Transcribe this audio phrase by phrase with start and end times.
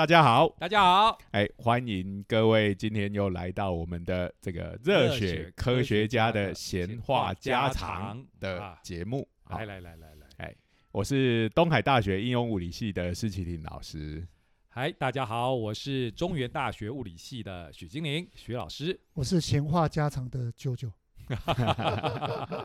[0.00, 9.28] 大家好，大家好，哎，欢迎各位今天又来到我们的这个热血科学家的闲话家常的节目。
[9.50, 10.56] 来来来来来，哎，
[10.90, 14.26] 我是东海大学应用物理系的施启廷老师。
[14.70, 18.98] 嗨，大家好，我是中原大学物理系的许金玲许老师。
[19.12, 20.90] 我是闲话家常的啾啾。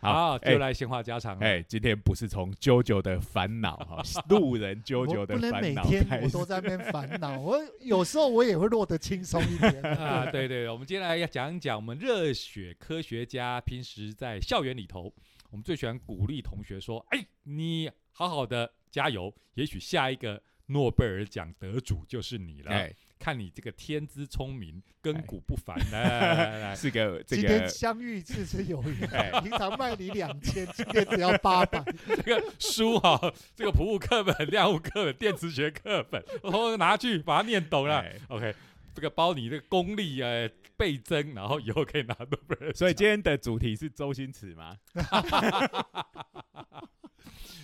[0.00, 1.38] 好，就来闲话家常。
[1.38, 10.30] 哎，今天不是从啾啾的烦恼哈， 路人啾啾的烦恼不能每天我都在那边烦恼，我有时候我也会落得轻松一点 啊。
[10.30, 15.12] 对对，我们接下来要讲讲我们热血科学家平时在校园里头，
[15.50, 22.88] 我们最喜欢鼓励同学说：“哎，你好好的加油，也许下一个诺贝尔奖得主就是你了。”
[23.24, 31.82] 看你这个天资聪明，根骨不凡， 来是个今天相遇自是有缘，平常卖你两千，今天只要八百。
[32.06, 33.18] 这个书哈，
[33.56, 38.04] 这个普物课本、量物课本、电磁学课本，我拿去把它念懂了。
[38.28, 38.54] OK，
[38.94, 42.74] 这个包你这个功力呃倍增，然后以后可以拿诺贝尔。
[42.74, 44.76] 所以今天的主题是周星驰吗？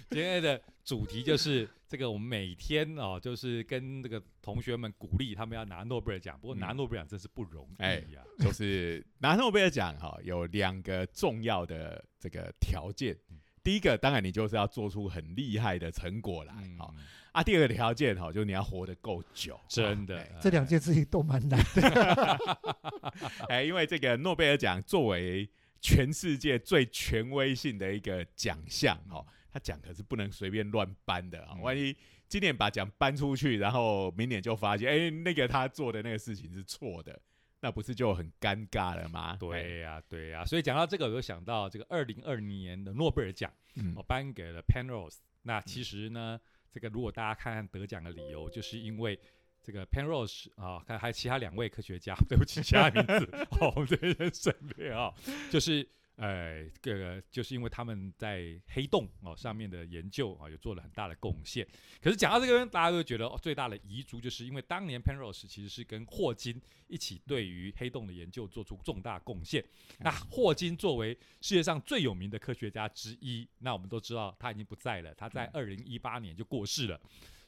[0.09, 0.59] 今天的
[0.91, 6.37] 主题就是这个，我们每天哦，就是跟这个同学们鼓励他们要拿诺贝尔奖。
[6.41, 13.17] 不过拿诺贝尔奖真是不容易呀，就是拿诺贝尔奖哈，有两个重要的这个条件。
[13.63, 16.93] 第一个当然你就是要做出很厉害的成果来，好
[17.31, 17.41] 啊。
[17.41, 22.39] 第二个条件哈，就是你要活得够久，真的，这两件事情都蛮难的。
[23.49, 25.49] 哎，因为这个诺贝尔奖作为
[25.81, 29.25] 全世界最权威性的一个奖项，哈。
[29.53, 31.57] 他奖可是不能随便乱颁的啊！
[31.61, 31.97] 万一
[32.29, 37.21] 今年把奖颁出去，然后明年就发现，哎，那个他做的那个事情是错的，
[37.61, 39.37] 那不是就很尴尬了吗？
[39.41, 40.45] 对呀，对呀。
[40.45, 43.53] 所以讲到这个，我就想到这个二零二零年的诺贝尔奖，
[43.97, 45.17] 我颁给了 Penrose。
[45.43, 46.41] 那其实呢，
[46.71, 49.19] 这个如果大家看看得奖的理由，就是因为
[49.61, 53.29] 这个 Penrose 啊，看还有其他两位科学家， 对不起，其他名字，
[53.61, 55.13] 哦，我们这边省略啊，
[55.51, 55.89] 就是。
[56.21, 61.67] 呃，这个就是因为他们在黑洞哦上面的研究啊，有做了很大的贡献。
[61.99, 69.65] 可是讲到这个，大家都觉得最大的遗珠，就是因为当年 Penrose 其实是跟霍金一起对于黑洞的研究做出重大贡献。
[70.01, 77.01] 那霍金作为世界上最有名的科学家之一，那我们都知道他已经不在了，他在二零一八年就过世了，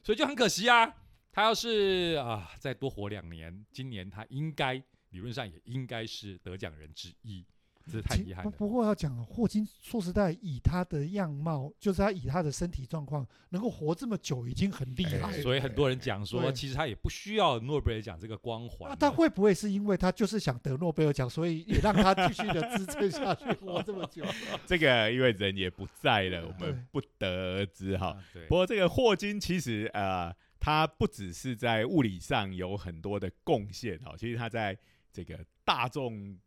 [0.03, 0.91] 所以就很可惜啊。
[1.31, 4.73] 他要是啊再多活两年，今年他应该
[5.11, 7.45] 理论上也应该是得奖人之一。
[7.85, 8.51] 这是太遗憾了。
[8.51, 15.41] 不过要讲霍金，说实在，以他的样貌，就是他以他的身体状况，能够活这么久，已经很厉害。
[15.41, 18.89] 所以很多人讲说，其实他也不需要诺贝尔奖这个光环。
[18.89, 24.23] 那他会不会是因为他就是想得诺贝尔奖，所以也让他继续的支撑下去，活这么久？
[24.65, 28.17] 这个因为人也不在了，我们不得而知哈。
[28.47, 34.77] 不过这个霍金其实呃，他不只是在物理上有很多的贡献哈，其实他在
[35.11, 36.37] 这个大众。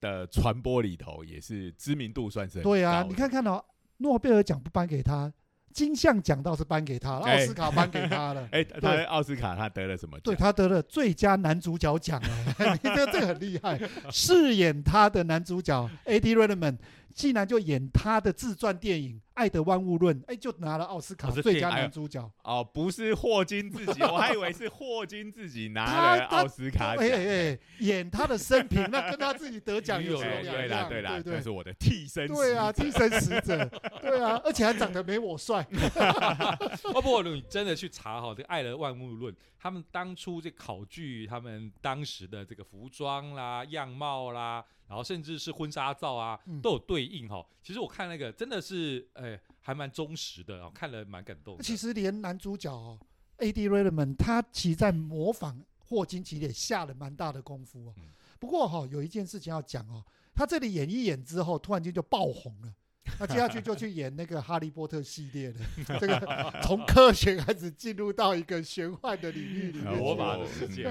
[0.00, 3.64] 的传播里头也是知名度算是对啊，你看看哦，
[3.98, 5.32] 诺贝尔奖不颁给他，
[5.72, 8.48] 金像奖倒是颁给他，奥斯卡颁给他了。
[8.52, 10.18] 哎，他奥斯卡他得了什么？
[10.20, 12.76] 对他得了最佳男主角奖啊！
[12.82, 13.78] 这个这个很厉害，
[14.10, 16.20] 饰演他的男主角 A.
[16.20, 16.34] D.
[16.34, 16.76] Redman。
[17.16, 22.30] 竟然就演他的自传电影《爱的万物论》，哎，就拿了奥斯卡最佳男主角。
[22.44, 27.02] 哦，不是霍金自己， 我还以为是霍金自己拿了奥斯卡奖。
[27.02, 27.08] 哎
[27.52, 30.54] 哎，演他的生平，那跟他自己得奖有什么 两样？
[30.54, 32.28] 对啦对啦，那是我的替身。
[32.28, 33.64] 对啊，替身使者。
[34.02, 35.66] 对啊，而且还长得没我帅。
[36.92, 39.32] 哦不，你真的去查哈，这个《爱的万物论》，
[39.66, 44.64] 他们当初这考据他们当时的这个服装啦、样貌啦。
[44.88, 47.44] 然后甚至是婚纱照啊，都有对应哈。
[47.60, 51.58] 其实我看那个真的是，哎，还蛮忠实的啊，看了蛮感动。
[51.60, 52.96] 其实连男主角
[53.38, 53.68] A.D.
[53.68, 57.94] Redman，他其实在模仿霍金，其实也下了蛮大的功夫哦。
[58.38, 62.72] 不过哈，有一件事情要讲哦，他这里演一演之后，突然间就爆红了。
[63.18, 65.60] 那接下去就去演那个《哈利波特》系列的，
[66.00, 70.84] 这个从科学开始进入到一个玄幻的领域里面，魔法的世界。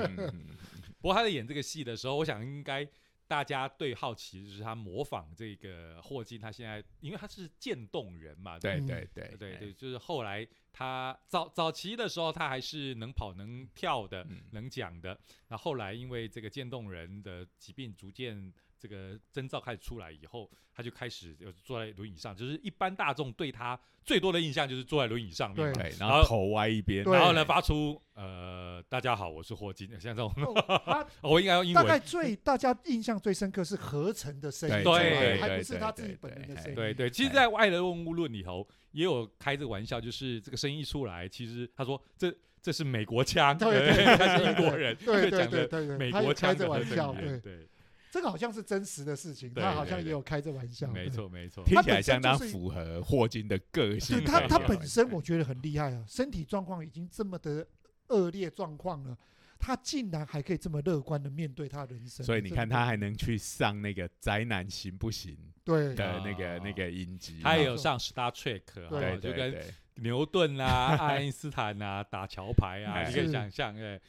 [1.01, 2.87] 不过他在演这个戏的时候，我想应该。
[3.27, 15.19] 大家最好奇就是他模仿这个霍金，他现在因为他是渐冻人嘛，对对对对对，就是后来他早早期的时候，他还是能跑能跳的，能讲的。
[15.47, 18.53] 那后来因为这个渐冻人的疾病逐渐。
[18.79, 30.31] 这个征兆开始出来以后，他就开始就坐在轮椅上，就是一般大众对他最多的印象就是坐在轮椅上面，对，然后头歪一边，然后呢发出呃大家好，我是霍金，像这种，
[31.21, 31.83] 我应该用英文。
[31.83, 36.75] 大概最大家印象最深刻是合成的声音，对，还不是他自己本人的声音。
[36.75, 42.33] 对对，其实，在《爱的万物论》里头也有开这个玩笑，就是这个声音一出来，其实他说这。
[42.61, 47.67] 这是美国腔，对对对 他是英国人，对对就讲的对对对，美国腔的这玩笑，对对，对，
[48.11, 51.03] 这个好像是真实的事情，对他好像也有开这玩笑，对。
[51.03, 54.23] 没错没错，听起来本身相当符合霍金的个性。
[54.23, 57.67] 他，他本身我觉得很厉害啊，身体状况已经这么的
[58.07, 59.17] 恶劣状况了，
[59.59, 62.25] 他竟然还可以这么乐观的面对他人生。
[62.25, 65.93] 所以你看，他还能去上那个宅男行不行对。
[65.95, 69.19] 的那个啊那个影集，他也有上 Star Trek，对。
[69.19, 69.59] 就跟
[69.95, 73.09] 牛顿啊、 爱因斯坦啊打桥牌啊，哎。
[73.09, 73.99] 你可以想象，哎，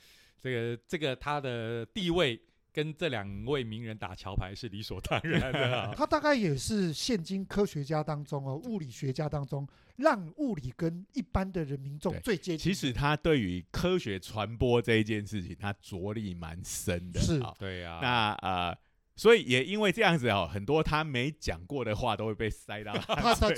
[0.40, 2.40] 这个这个他的地位
[2.76, 5.90] 跟这两位名人打桥牌是理所当然的啊。
[5.96, 12.58] 他大概也是现今科学家当中哦，物理学家当中，让物理跟一般的人民众最接近。
[12.58, 17.19] 其实他对于科学传播这一件事情，他着力蛮深的。
[17.19, 18.76] 是好对呀，那呃，
[19.17, 23.55] 所以也因为这样子哦，很多他没讲过的话都会被塞到他 他嘴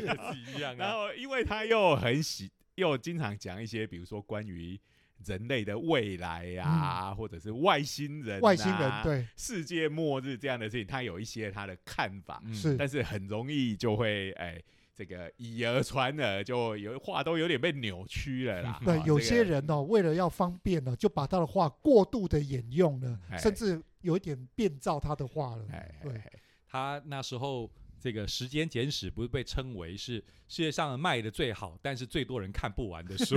[0.00, 0.08] 里
[0.56, 0.94] 一样然啊。
[1.06, 4.76] 后因为他又很喜，又经常讲一些，比如说关于
[5.24, 14.60] 人类的未来呀、或者是外星人、嗯外星人，对世界末日这样的事情，他有一些他的看法，嗯是但是很容易就会哎。
[14.92, 18.78] 这个以讹传讹，就有话都有点被扭曲了啦。
[18.84, 25.64] 对哦，有些人哦，为了要方便呢，就把他的话过度的引用了，哎甚至有一点变造他的话了。
[25.72, 26.32] 哎，对哎
[26.68, 27.70] 他那时候
[28.00, 30.14] 这个《时间简史》不是被称为是
[30.48, 33.36] 世界上卖的最好，但是最多人看不完的书。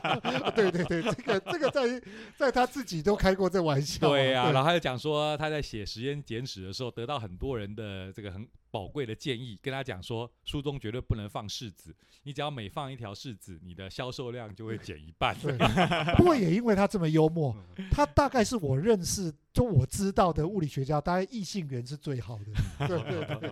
[0.56, 2.02] 对对对，这个这个在
[2.36, 4.10] 在他自己都开过这玩笑啊。
[4.10, 15.36] 对呀、对然后他就讲说他在写《时间简史》的时候，得到很多人的这个很宝贵的建议，跟他讲说，书中绝对不能放柿子，你只要每放一条柿子，你的销售量就会减一半。
[15.40, 15.56] 对，
[16.16, 17.56] 不过也因为他这么幽默，
[17.90, 22.44] 他大概是我认识就我知道的物理学家，大概异性缘是最好的。
[22.86, 23.50] 对对对，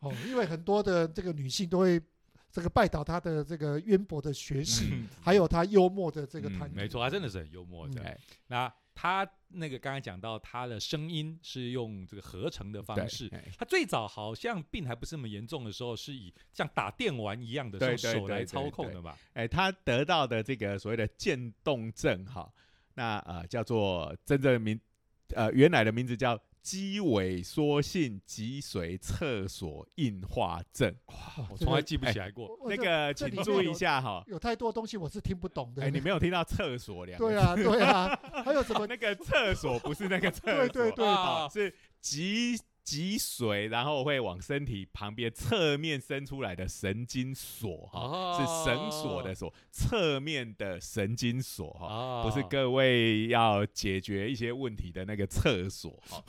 [0.00, 2.00] 哦，因为很多的这个女性都会
[2.50, 6.74] 这个拜倒他的这个渊博的学识，嗯还有他幽默的这个嗯谈吐。
[6.74, 8.00] 没错，他真的是很幽默的。
[8.00, 8.18] 嗯哎
[8.48, 19.14] 那他那个刚才讲到他的声音是用这个合成的方式，哎他最早好像病还不是那么严重的时候，是以像打电玩一样的对用对对对手来操控的嘛。
[19.34, 22.50] 哎，他得到的这个所谓的渐冻症，哈，
[22.94, 24.80] 那呃叫做真正的名，
[25.34, 30.92] 呃原来的名字叫肌萎缩性脊髓侧索硬化症。
[31.06, 31.14] 哇
[31.48, 32.58] 我从来记不起来过。
[32.68, 35.84] 那个这请注意一下哈，有太多东西我是听不懂的。
[35.84, 37.32] 哎，你没有听到厕所两个字？
[37.32, 38.84] 对啊，对啊，还有什么？
[38.90, 51.86] 那个厕所不是那个厕所，对对对好是脊脊髓，然后会往身体旁边侧面伸出来的神经锁哈，哦是绳索的锁，侧面的神经锁哈。
[51.88, 56.22] 啊不是各位要解决一些问题的那个厕所哈。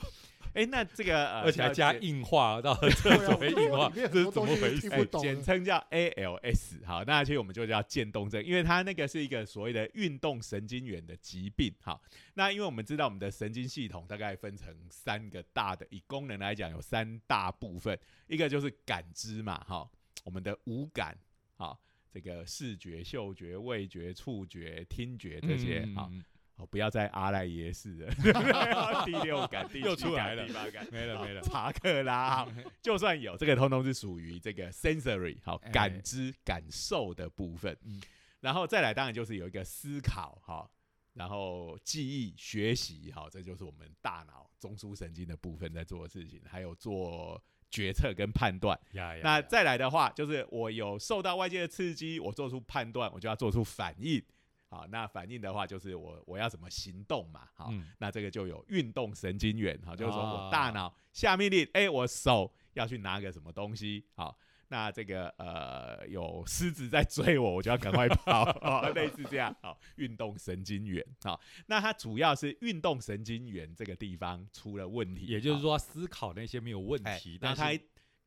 [0.58, 4.90] 哎、那这个呃，而且还加硬化到厕 对啊所会硬化，这是怎么回事？
[5.20, 6.84] 简称叫 ALS。
[6.84, 11.72] 好，那其实我们就叫渐冻症，因为它那个是一个所谓的运动神经元的疾病。
[11.80, 12.02] 好，
[12.34, 19.88] 那因为我们知道我们的神经系统大概分成三个大的，以功能来讲有三大部分，一个就是感知嘛，哈，
[20.24, 21.16] 我们的五感，
[21.54, 21.80] 好，
[22.10, 26.08] 这个视觉、嗅觉、味觉、触觉、听觉这些，好。
[26.10, 26.24] 嗯
[26.58, 28.12] 哦，不要再阿赖耶识了，
[29.06, 31.40] 第六感、第来了第八感，没了没了。
[31.40, 32.46] 查克拉，
[32.82, 37.76] 就算有这个，通通是属于这个 sensory 好哎感知、感受的部分。
[37.84, 38.00] 嗯
[38.40, 40.68] 然后再来，当然就是有一个思考哈，
[41.14, 48.78] 然后记忆、学习哈，这就是我们大脑中枢神经的部分在做的事情，还有做决策跟判断。
[49.24, 54.22] 那再来的话，就是我有受到外界的刺激，我做出判断，我就要做出反应。
[54.68, 57.48] 好，那反应的话，就是我我要怎么行动嘛？
[57.54, 77.84] 好，嗯那这个就有运动神经元，好，就是说我啊大脑下命令，哎、我手要去拿个什么东西，好，那这个呃有狮子在追我，我就要赶快跑，哦，类似这样，好，运动神经元，好，那它主要是运动神经元这个地方出了问题，也就是说思考那些没有问哎题，那但是它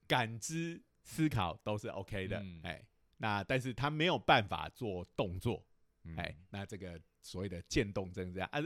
[0.07, 2.60] 感知、思考都是 OK 的，嗯。
[2.63, 2.83] 哎、
[3.17, 5.63] 那但是他没有办法做动作，
[6.03, 8.60] 嗯哎、那这个所谓的渐冻症这样啊，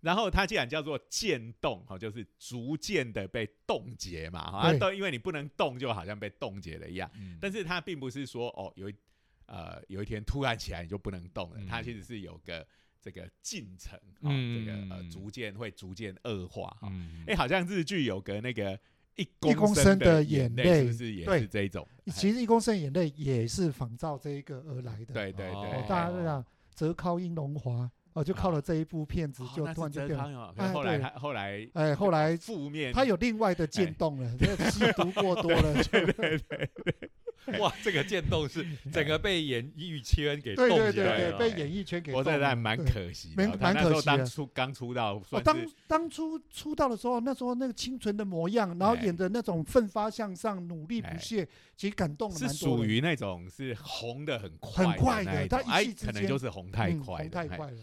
[0.00, 7.10] 然后它既然叫做渐冻，哈，就是逐渐的被冻结嘛，哈，对都因为你不能动，就好像被冻结了一样。
[7.14, 8.94] 嗯但是它并不是说哦，有一
[9.46, 12.66] 呃有一天突然起来你就不能动了，嗯它其实是有个
[13.00, 18.78] 这个进程，哈、嗯这个呃逐渐会逐渐恶化，哈、嗯哎、好像日剧有个那个
[19.16, 21.88] 一一公升升的眼眼泪是不是也是这一种？
[22.12, 25.14] 其实一公升眼泪也是仿照这一个而来的。
[25.14, 26.44] 对对对，大家都讲
[26.76, 30.24] 泽靠英龙华，哦，就靠了这一部片子，就突然就变了。
[30.26, 31.18] 是泽康哦，可哎后来对。
[31.18, 32.92] 后来哎，后来负面。
[32.92, 36.38] 他有另外的渐冻了，这个吸毒过多了，就对对
[36.84, 37.10] 对，
[37.58, 41.38] 哇，这个渐冻是整个被演艺圈给对冻对对对，起来了。
[41.38, 52.76] 被演艺圈给我动了这还蛮可惜的蛮可惜的初刚出道，我当当初出道的时候，那时候那个清纯的模样，然后哎演的那种奋发向上、努力不哎懈，其实感动了是蛮多的。
[52.76, 57.78] 属于那种是红的很快很快的的他一那一种哎，夕之能就是红太嗯快红太快了。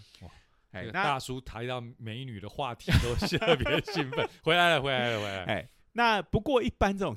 [0.71, 4.27] 哎那大叔谈到美女的话题都特别兴奋。
[4.41, 5.43] 回来了，回来了，回来了。
[5.45, 7.15] 哎，那不过一般这种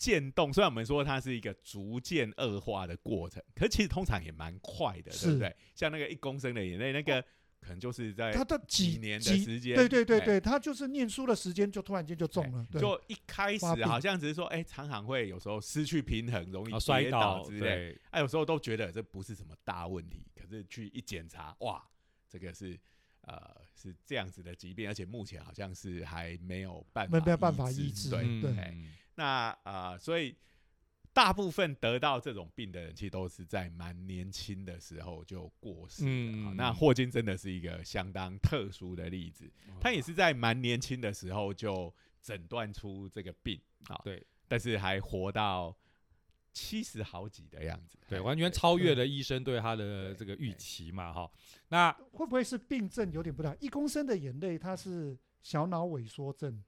[0.00, 5.54] 渐冻，虽然我们说它是一个逐渐恶化的过程，可是其实通常也蛮快的，对不对？
[5.74, 7.22] 像那个一公升的眼泪，那个
[7.60, 21.86] 可能就是在他的几几年的几时间，对对对哎对，他就是念书的时间就突然间就中了，就一开始好像只是说，哎、常常会有时候失去平衡，容易啊，摔倒之类，对，哎、有时候都觉得这不是什么大问题，可是去一检查，哇，
[22.26, 22.80] 这个是
[23.20, 23.38] 呃
[23.76, 28.74] 是这样子的疾病，而且目前好像是还没有办法没没有办法医医治对，
[29.20, 30.34] 那呃，所以
[31.12, 36.08] 大部分得到这种病的人，其实都是在蛮年轻的时候就过世的。
[36.08, 45.76] 嗯那霍金真的是一个相当特殊的例子，他也是在蛮年轻的时候就诊断出这个病啊，对但是还活到
[46.52, 51.30] 七十好几的样子，对，哎完全超越了医生对他的这个预期嘛，哈。
[51.68, 53.54] 那会不会是病症有点不太？
[53.60, 56.62] 一公升的眼泪，它是小脑萎缩症，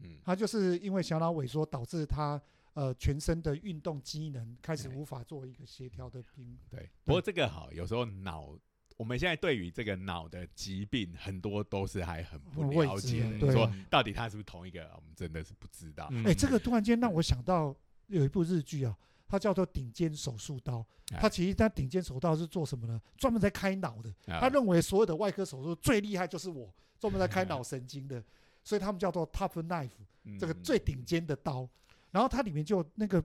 [0.00, 2.40] 嗯，他就是因为小脑萎缩导致他
[2.74, 6.58] 呃全身的运动机能开始无法做一个协调的平。
[6.70, 6.88] 对。
[7.04, 8.58] 不过这个好，有时候脑。
[8.96, 16.08] 我们现在对于这个脑的疾病，很多都是还很不了解说到底它是不是同一个，我们真的是不知道。
[16.10, 17.72] 嗯哎、这个突然间让我想到
[18.08, 20.78] 有一部日剧啊，它叫做《顶尖手术刀》。
[21.14, 23.00] 哎它其实它顶尖手术刀是做什么呢？
[23.16, 24.10] 专门在开脑的。
[24.26, 28.20] 啊他认为所有的外科手术最厉害就是我，专门在开 脑神经的，
[28.68, 29.88] 所以他们叫做 Top Knife，
[30.38, 31.66] 这个嗯最顶尖的刀。
[32.10, 33.24] 然后它里面就那个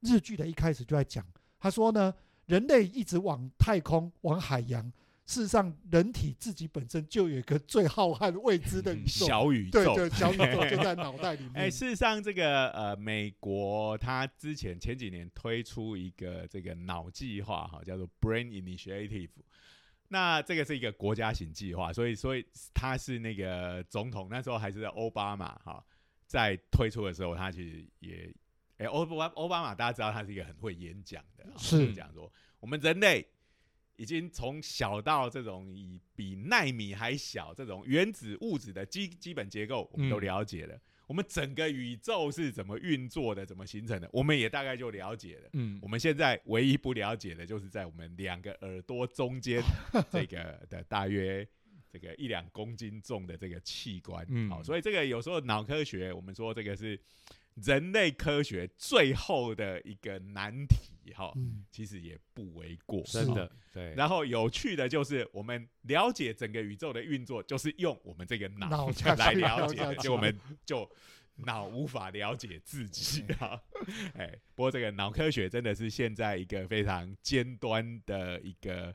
[0.00, 1.24] 日剧的一开始就在讲，
[1.60, 2.12] 他说呢，
[2.46, 4.82] 人类一直往太空、往海洋，
[5.24, 11.52] 事实上人体自己本身就有一个最浩瀚未知的 宇宙，小宇宙，对对，小宇宙就在脑袋里面。
[11.62, 19.30] 哎、事实上，这个呃，美国它之前前几年推出一个这个脑计划，哈，叫做 Brain Initiative。
[20.12, 25.82] 那这个是一个国家型计划，所以所以他是那个总统那时候还是奥巴马哈，
[26.26, 28.30] 在推出的时候，他其实也，
[28.76, 33.26] 哎、奥巴奥巴马大家知道他是一个很会演讲的，哈是就讲说我们人类
[33.96, 40.78] 已经从小到这种以比纳米还小这种原子物质的基基本结构，我们都嗯了解了。
[41.12, 45.50] 我们整个宇宙是怎么运作的，怎么形成的，我们也大概就了解了。
[45.52, 49.62] 嗯我们现在唯一不了解的，就是在我们两个耳朵中间
[50.10, 51.46] 这个 的大约
[51.90, 54.24] 这个一两公斤重的这个器官。
[54.30, 56.98] 嗯好，所以这个有时候脑科学，我们说这个是
[57.54, 61.12] 人类科学最后的一个难题。
[61.14, 63.04] 哈，嗯，其实也不为过。
[63.04, 70.88] 是真的对，然后有趣的就是，我们了解整个宇宙的运作，就是用我们这个脑 来了解就我们就
[71.38, 73.60] 脑无法了解自己啊。
[74.14, 78.94] 哎，不过这个脑科学真的是现在一个非常尖端的一个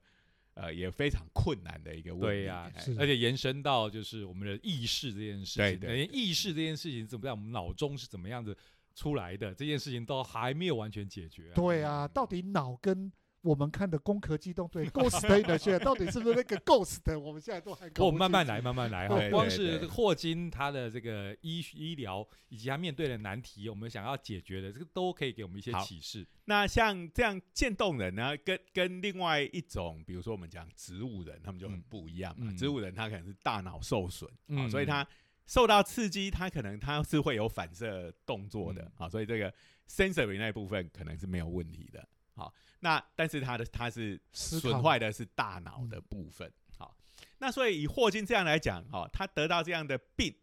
[0.59, 2.25] 呃，也非常困难的一个问题。
[2.25, 8.57] 对呀而且延伸到就是我们的意识这件事情，对意识这件事情怎么在我们脑中是怎么样子
[8.95, 11.53] 出来的，这件事情都还没有完全解决、啊。
[11.53, 13.11] 对啊，到底脑跟
[13.47, 17.19] 我们看的《攻壳机动队》 Ghost in 到底是不是那个 Ghost？
[17.19, 19.29] 我们现在都还搞不清楚我们慢慢来，慢慢来哈。
[19.29, 26.27] 光是霍金他的这个医医疗以及他面对的难题，我们想要解决的，这个都可以给我们一些好启示。
[26.45, 32.47] 那像这样渐冻人呢，跟跟另外一种，比如说我们讲植物人，他们就很嗯不一样嘛。
[32.49, 35.07] 嗯植物人他可能是大脑受损，啊，嗯所以他
[35.45, 39.53] 受到刺激，他可能他是会有反射动作的嗯，啊，所以这个
[39.87, 42.05] sensory 那一部分可能是没有问题的。
[42.37, 46.49] 好，那但是他的他是损坏的是大脑的部分。
[46.77, 46.95] 好，
[47.39, 50.33] 那所以以霍金这样来讲，哈，他得到这样的病，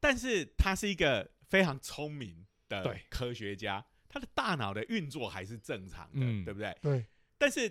[0.00, 6.76] 但是他是一个非常聪明的科学家，他的大脑的运作还是正常的，嗯对不对？
[6.80, 7.70] 对，但是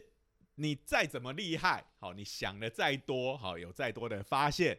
[0.56, 4.78] 你再怎么厉害，好，你想的再多，好，有再多的发现，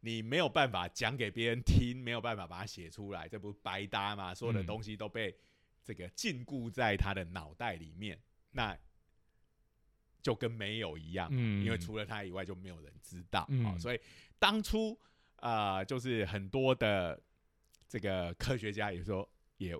[0.00, 4.34] 你没有办法讲给别人听，没有办法把它写出来，这不白搭吗？
[4.34, 5.34] 所有的嗯东西都被
[5.88, 8.78] 这个禁锢在他的脑袋里面，那
[10.20, 11.64] 就跟没有一样，嗯。
[11.64, 13.64] 因为除了他以外就没有人知道，嗯。
[13.64, 13.98] 好，所以
[14.38, 15.00] 当初
[15.36, 17.18] 呃，就是很多的
[17.88, 19.26] 这个科学家有时候
[19.56, 19.74] 也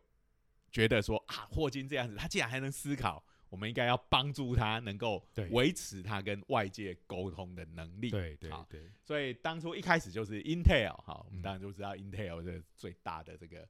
[0.73, 8.09] 觉得说啊，霍金这样子，他竟然还能思考，我们应该要帮助他能够维持他跟外界沟通的能力。
[8.09, 11.43] 对对对，所以当初一开始就是 Intel 哈，我们嗯。
[11.43, 13.69] 当然就知道 Intel 是最大的这个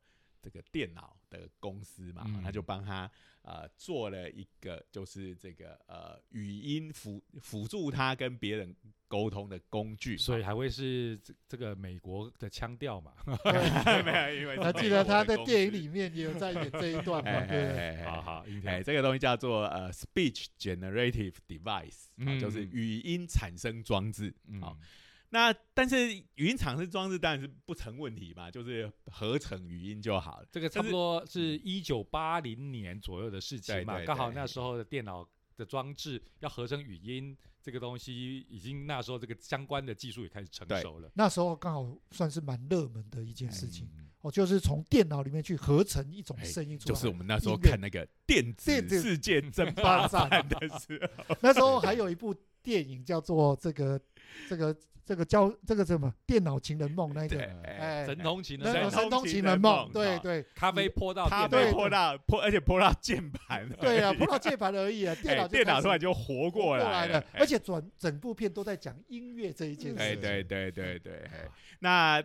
[0.48, 2.42] 这这个电脑的公司嘛，嗯。
[2.42, 3.10] 他就帮他
[3.42, 8.74] 呃做了一个就是这个呃语音辅辅助他跟别人
[9.06, 13.12] 沟通的工具，所以还会是这这个美国的腔调嘛？
[13.44, 17.30] 对没有，因为他记得他在电影里面也有在演这一段嘛？
[17.30, 18.04] 哎对。
[18.04, 24.34] 好好，英哎，这个东西叫做呃 speech generative device，、啊、就是嗯语音产生装置。
[24.46, 24.60] 嗯。
[24.62, 24.78] 好、
[25.30, 30.46] 那但是语音产生装置当然是不成问题嘛，就是合成语音就好了。
[30.50, 41.10] 这个差不多是一九八零年左右的事情嘛，刚好那时候的电脑的装置要合成语音，这个东西已经那时候这个相关的技术也开始成熟了。
[41.14, 46.94] 那时候刚好算是蛮热门的一件事情嗯哦，就是从电脑里面去合成一种哎声音出来。
[46.94, 54.00] 就是我们那时候看那个电电子子世界 争霸战的时候， 那时候还有一部电影叫做这个
[54.48, 60.44] 这个这个叫这个什么电脑情人梦那个，哎哎，神通勤那的神通情人人梦，对对。
[60.54, 69.96] 咖啡泼到咖啡泼到泼，而且泼到键盘， 对啊，泼到键盘而已啊，电脑电脑突然就活过过来了，哎而且整整部片都在讲音乐这一件事。
[70.16, 71.48] 对对对对，哎。
[71.80, 72.22] 那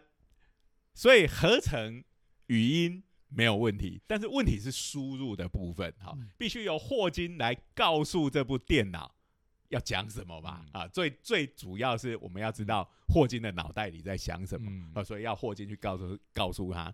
[0.94, 2.04] 所以合成
[2.48, 6.28] 语音没有问题，但是问题是输入的部分，哈、嗯。
[6.38, 9.16] 必须由霍金来告诉这部电脑
[9.74, 10.82] 要讲什么吧，嗯。
[10.82, 14.92] 啊，最最主要是我们要知道霍金的脑袋里在想什么，嗯。
[14.94, 16.94] 啊，所以要霍金去告诉告诉他。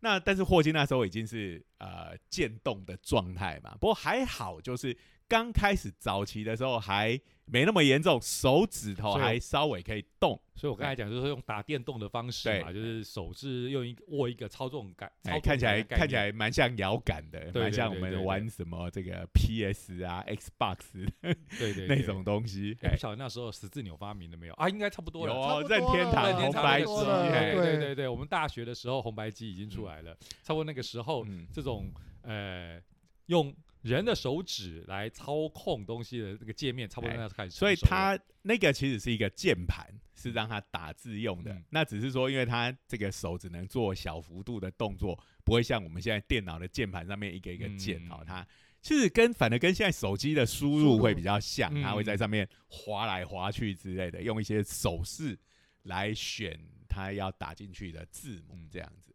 [0.00, 4.96] 那但是霍金那时候已经是呃渐冻的状态嘛，不过还好，就是
[5.32, 10.38] 刚开始早期的时候还没那么严重，手指头还稍微可以动。
[10.54, 20.76] 所以我刚才讲就是用打电动的方式嘛，就是手是用一个握一个操纵感，操哎，纵看起来看起念来蛮像摇杆的，对蛮像我们玩什么这个 PS 啊、Xbox
[21.22, 22.74] 对对 那对种东西。
[22.74, 24.54] 不晓得那时候十字钮发明了没有？
[24.56, 24.68] 啊？
[24.68, 25.32] 应该差不多了。
[25.34, 27.78] 有哦，差不多任天堂任天红白机，对。
[27.78, 31.46] 对对我们大学的时候红白机已经出来了，差不多那个时候，嗯。
[31.50, 31.90] 这种
[32.20, 32.78] 呃
[33.26, 37.70] 用人的手指来操控东西的那个界面，差不多哎那开始所。
[37.70, 41.52] 以它那个其实是一个键盘，是让它打字用的。
[41.52, 48.46] 嗯那只是说，因为它这个手只能做小幅度的动作，不会像我们现在电脑的键盘上面一个一个键嗯哦，它
[48.80, 55.38] 其实跟反而跟现在手机的输输入入会比较像，嗯它会在上面滑来滑去之类的，用一些手势
[55.82, 59.11] 来选它要打进去的字母嗯，这样子。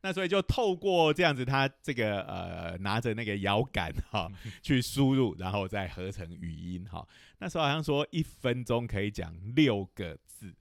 [0.00, 4.30] 好，那所以就透过这样子，他这个呃拿着那个摇杆哈、
[4.62, 7.06] 去输入，然后再合成语音哈、
[7.38, 10.54] 那时候好像说一分钟可以讲六个字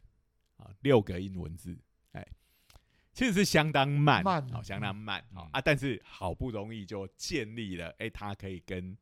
[0.57, 1.77] 啊，六个英文字，
[2.11, 2.27] 哎，
[3.13, 8.97] 其实是相当慢，慢好、相当慢嗯好、啊，但是好不容易就建立了，哎，他可以跟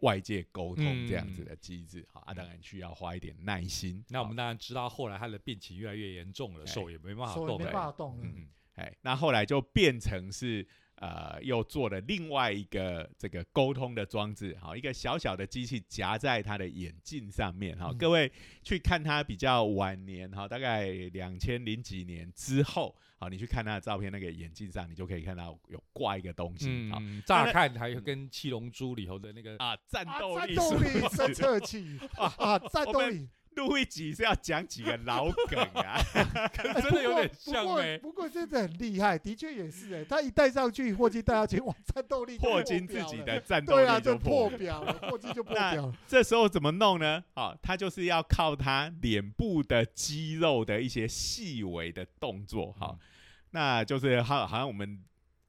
[0.00, 4.04] 外界沟通嗯这样子的机制，好、啊，当然需要花一点耐心。
[4.08, 7.64] 那我们当然知道，后来他的病情越来越严重了，哎手也没办法手也没。
[7.64, 8.24] 办法动了。
[8.24, 17.98] 嗯哎，那后来就变成是呃，又做了另外一个这个沟通的装置，好，一个小小的机器夹在他的眼镜上面，哈、嗯。
[17.98, 37.98] 各位去看他比较晚年，哈，大概两千零几年之后，好，你去看他的照片，那个眼镜上你就可以看到有挂一个东西，好、嗯，乍看还有跟《七龙珠》里头的那个啊，战啊，斗力战斗力数侦测器 啊，战斗力录一集是要讲几个老梗啊， 哎真的有点像欸。
[37.98, 45.92] 不过真的很厉害，的确也是哎，他一戴上去，霍金戴上去，哇，战斗力就霍金自己的战斗力就就破破表了，霍金就破表了。
[46.06, 47.24] 这时候怎么弄呢？
[47.34, 53.06] 好、他就是要靠他脸部的肌肉的一些细微的动作，好、嗯。
[53.52, 55.02] 那就是好，好像我们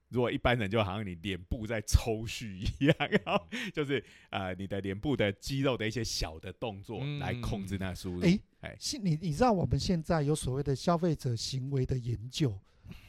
[0.10, 8.22] 如果一般人就好像你脸部在抽搐一样， 然后就是呃你的脸部的肌肉的一些小的动作嗯来控制那输入。
[8.22, 12.58] 诶哎现你你知道我们现在有所谓的消费者行为的研究，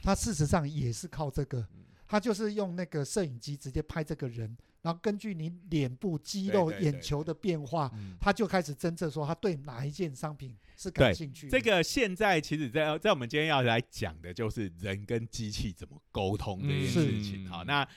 [0.03, 11.51] 它事实上也是靠这个，嗯它就是用那个摄影机直接拍这个人，然后根据你脸部肌肉、眼球的变化，嗯它就开始侦测说他对哪一件商品是感对兴趣的。
[11.51, 17.45] 这个现在其实在，在我们今天要来讲的就是人跟机器怎么沟通这件事情。
[17.45, 17.87] 嗯好，那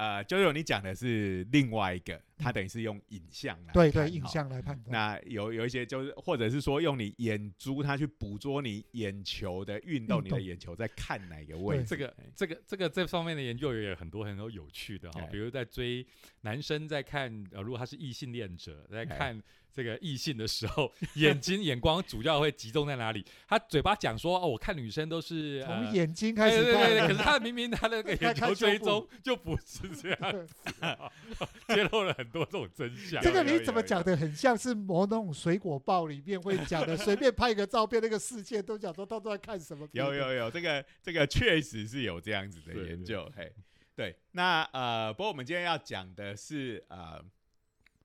[0.00, 4.90] 呃，就有你讲的是另外一个，它等于是用影像来对对，影像来判断。
[4.90, 11.84] 那有有一些就是，或者是说用你眼珠它去捕捉你眼球的运动，你的眼球在看哪个位置？
[11.84, 12.24] 这个哎。
[12.34, 16.06] 这个这个这方面的研究也有很多很多有趣的哈哎，比如在追
[16.40, 19.04] 男生在看呃，如果他是异性恋者在哎。
[19.04, 23.24] 看这个异性的时候， 眼睛眼光主要会集中在哪里？
[23.48, 30.48] 他嘴巴讲说哦，我看女生都是从呃眼睛开始看，对对对对，可是他明明他那个 眼球追踪就不是这样，
[31.68, 33.22] 揭露了很多这种真相。
[33.22, 43.52] 这个你怎么讲的很像是某种水果报里面会讲的，随便拍一个照片，那个世界都讲说他都在看什么有有有，这个这个确实是有这样子的研究，嘿，
[43.94, 44.16] 对。
[44.32, 47.20] 那呃，不过我们今天要讲的是呃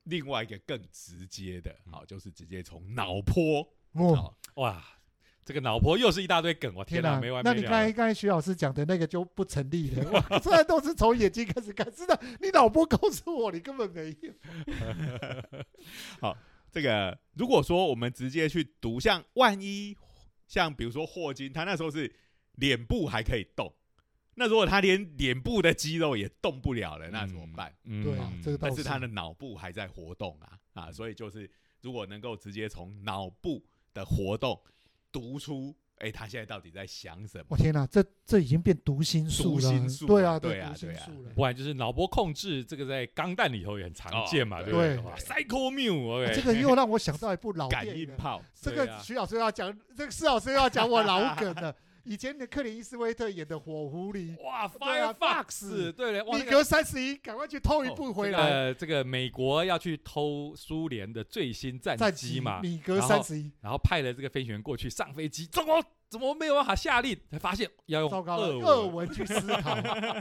[0.06, 4.84] 另外一个更直接的，好、就是直接从脑波，哦，哇，
[5.44, 7.42] 这个脑波又是一大堆梗，我天哪，哪没了！
[7.44, 7.92] 那你刚才。
[7.92, 10.10] 刚才徐老师讲的那个就不成立了。
[10.12, 14.34] 哇虽然都是从眼睛开始看，真的，你脑波告诉我你根本没有。
[16.20, 16.36] 好
[16.72, 19.96] 这个如果说我们直接去读，像万一
[20.48, 22.14] 像比如说霍金，他那时候是
[22.56, 23.74] 脸部还可以动，
[24.36, 27.74] 那如果他连脸部的肌肉也动不了了，那怎么办？
[27.86, 31.50] 嗯对啊这个倒但是他的脑部还在活动啊啊，所以就是
[31.82, 34.62] 如果能够直接从脑部的活动
[35.12, 37.56] 读出，哎、他现在到底在想什么我？
[37.56, 39.90] 天哪，这这已经变读心术了读心。
[39.90, 41.10] 术对啊，了对啊对啊。
[41.34, 48.14] 不然就是脑波控制，这个在钢弹里头也很常见嘛，哦对不对？Psycho Muse，这个又让我想到一部老感电影感。
[48.14, 51.74] 应炮，这个徐老师要讲，这个施老师又要讲我老梗了。
[52.06, 58.40] 以前的克林伊斯威特演的《火狐狸》，哇 对啊，Firefox，对了，米格三十一，赶快去偷一部回来。
[58.40, 67.18] 呃，这个美国要去偷苏联的最新战战机嘛，米格三十一，然后派了这个飞行员过去上飞机，中国怎么没有办法下令？
[67.32, 69.76] 才发现要用糟糕了，俄俄文，去思考，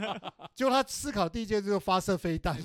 [0.55, 2.57] 就他思考第一件就是发射飞弹。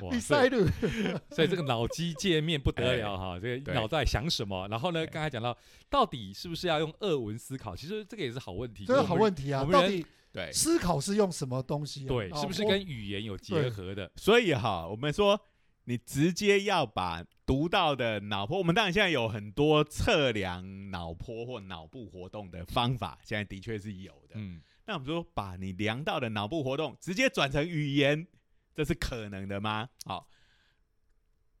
[0.00, 0.66] 哇比赛路，
[1.30, 4.66] 所以这个脑机界面不得了哎哈，这个对脑袋想什么？
[4.68, 5.56] 然后呢，对刚才讲到
[5.88, 7.76] 到底是不是要用俄文思考？
[7.76, 9.66] 其实这个也是好问题，这是就是我们好问题啊我！
[9.66, 12.08] 们人到底对，思考是用什么东西啊？
[12.08, 14.10] 对，哦是不是跟语言有结合的？
[14.16, 15.40] 所以哈，我们说
[15.84, 24.34] 你直接要把读到的脑波，我们当然现在有很多测量脑波或脑部活动的方法，现在的确是有的。
[24.34, 28.26] 嗯，那我们说把你量到的脑部活动直接转成语言，
[28.74, 29.88] 这是可能的吗？
[30.04, 30.28] 好，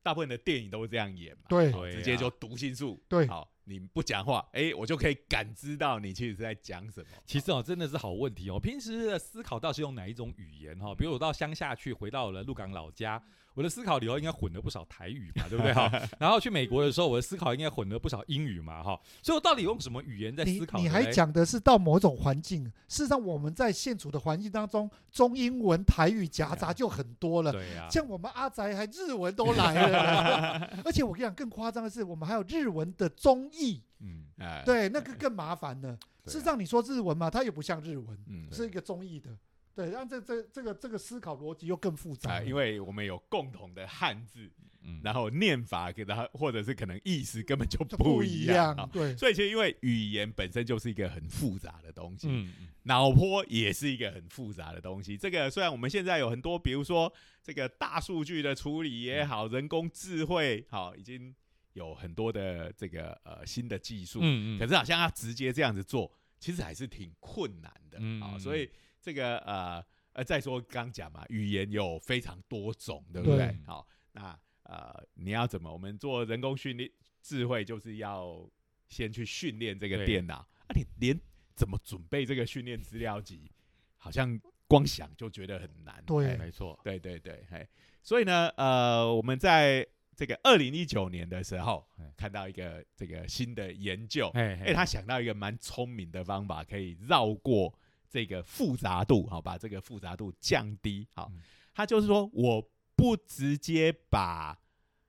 [0.02, 3.02] 大部分的电影都是这样演嘛，对直接就读心术。
[3.08, 7.06] 对好，你不讲话，哎，我就可以感知到你其实是在讲什么。
[7.24, 8.58] 其实哦，真的是好问题哦。
[8.58, 10.94] 平时的思考到底是用哪一种语言哈？
[10.94, 13.22] 比如我到乡下去，回到了鹿港老家，
[13.54, 15.90] 我的思考里头应该混了不少台语嘛，对不对哈？
[16.18, 18.98] 然后去美国的时候，我的思考应该混了不少英语嘛哈。
[19.22, 20.84] 所以我到底用什么语言在思考你？
[20.84, 27.52] 你还讲的是到某种环境，事实上我们在现处的环境当中，中英文、台语夹杂就很多了。
[27.52, 35.98] 对呀、像我们阿宅还日文都来了， 而且我跟你讲，更夸张的是，我们还有日文的中译，嗯，哎，对，那个更麻烦了。
[36.26, 39.36] 事实上，你说日文嘛，它也不像日文，嗯，是一个中译的，
[39.74, 44.50] 对，让这这这个这个思考逻辑又更复杂啊，因为我们有共同的汉字，
[44.82, 45.00] 嗯。
[45.02, 48.88] 然后念法跟然后或者是可能意思根本就就不一一样啊。
[48.92, 52.48] 对，所以其实因为语言本身就是一个很复杂的东西，
[52.84, 55.16] 脑波也是一个很复杂的东西。
[55.16, 61.34] 这个虽然我们现在有很多，比如说这个大数据的处理也好，人工智慧好，已经
[61.80, 73.56] 有很多的这个呃新的技术，嗯可是好像要直接这样子做，其实还是挺困难的啊、嗯嗯所以这个呃呃，再说刚讲嘛，语言有非常多种，对不对对？
[73.64, 75.72] 好，那呃，你要怎么？
[75.72, 76.90] 我们做人工训练
[77.22, 78.48] 智慧，就是要
[78.88, 80.36] 先去训练这个电脑。
[80.36, 81.18] 啊，你连
[81.54, 83.50] 怎么准备这个训练资料集，
[83.96, 86.02] 好像光想就觉得很难。
[86.06, 87.66] 对哎没错，对对对，嘿，
[88.02, 89.86] 所以呢，呃，我们在
[90.20, 97.72] 这个二零一九年的时候哎，看到一个这个新的研究，哎哎、他想到一个蛮聪明的方法，可以绕过
[98.06, 101.08] 这个复杂度，好，把这个复杂度降低。
[101.14, 101.30] 好。
[101.32, 101.40] 嗯，
[101.72, 104.54] 他就是说，我不直接把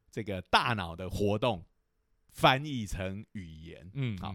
[0.09, 1.61] 这个大脑的活动
[2.29, 4.33] 翻译成语言，嗯好。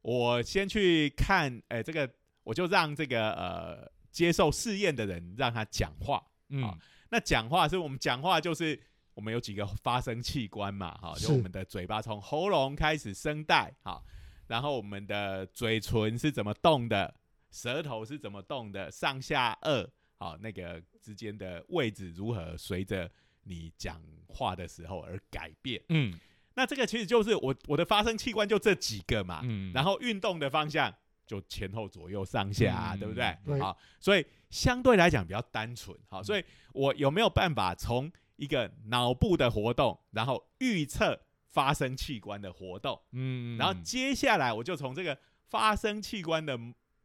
[0.00, 2.10] 我先去看，哎、这个
[2.42, 6.26] 我就让这个呃接受试验的人让他讲话。
[6.48, 6.62] 嗯。
[6.62, 6.78] 好。
[7.10, 8.80] 那讲话是我们讲话就是
[9.16, 14.04] 我们有几个发声器官嘛，哈，就我们的嘴巴从喉咙开始声带，好，
[14.46, 17.14] 然后我们的嘴唇是怎么动的，
[17.50, 23.10] 舌头是怎么动的，上下颚，好，那个之间的位置如何随着
[23.44, 23.98] 你讲
[24.28, 25.82] 话的时候而改变。
[25.88, 26.12] 嗯
[26.52, 30.94] 那这个其实就是我我的发声器官就这几个嘛，嗯，然后运动的方向
[31.26, 33.34] 就前后左右上下、啊，嗯对不对？
[33.46, 35.96] 对好，所以相对来讲比较单纯。
[36.06, 45.18] 好，嗯所以我有没有办法从一个脑部的活动，然后预测发生器官的活动，嗯，然后接下来我就从这个
[45.48, 46.58] 发生器官的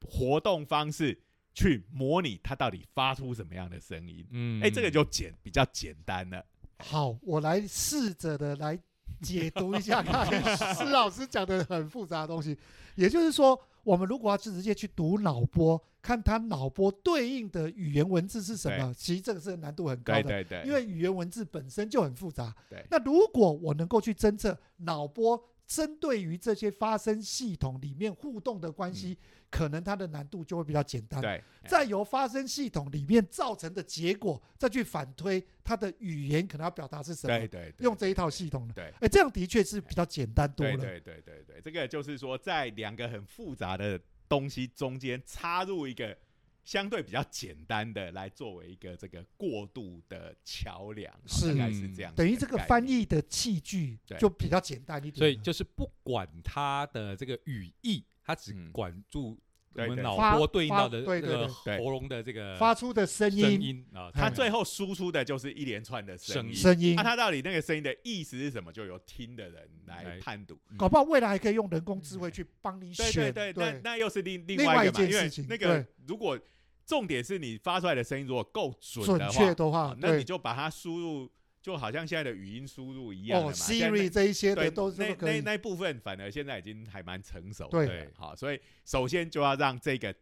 [0.06, 1.22] 活动方式
[1.54, 4.28] 去模拟它到底发出什么样的声音。
[4.32, 6.46] 嗯，哎、这个就简比较简单了。
[6.80, 8.78] 好，我来试着的来
[9.22, 12.58] 解读一下， 看施老师讲的很复杂的东西。
[12.96, 22.56] 也就是说，我们如果要直接去读脑波，看它脑波对应的语言文字是什么，其实这个是难度很高的，对对对，因为语言文字本身就很复杂。
[22.70, 25.44] 对，那如果我能够去侦测脑波。
[25.72, 29.18] 针对于这些发生系统里面互动的关系，
[29.50, 31.22] 可能它的难度就会比较简单。
[31.22, 37.40] 对，再由发生系统里面造成的结果，再去反推它的语言可能要表达是什么。
[37.40, 38.74] 对对，用这一套系统的。
[38.74, 40.76] 对，哎，这样的确是比较简单多了。
[40.76, 46.18] 对对对对，这个就是说，在两个很复杂的东西中间插入一个。
[46.63, 52.13] 相对比较简单的来作为一个这个过渡的桥梁，是该是这样。
[52.15, 55.15] 等于这个翻译的器具就比较简单一点。
[55.15, 59.39] 所以就是不管它的这个语义，它只管住。
[59.74, 66.54] 我们脑波对应到的这个喉咙的这个发出的声音啊，它最后输出的就是一连串的声音。
[66.54, 68.72] 声音，那它到底那个声音的意思是什么？
[68.72, 70.60] 就由听的人来判读。
[70.78, 73.12] 搞不好未来还可以用人工智慧去帮你选。
[73.12, 75.46] 对对对，那那又是另另外一件事情。
[75.50, 76.38] 那个如果
[76.86, 81.32] 重点是你发出来的声音如果够准的话，那你就把它输入。
[81.62, 87.67] 就好像现在的语音输入一样的嘛，Siri 这一些的都是那那那部分，反而现在已经还蛮成熟。
[87.69, 90.13] 对，好，所以首先就要让这个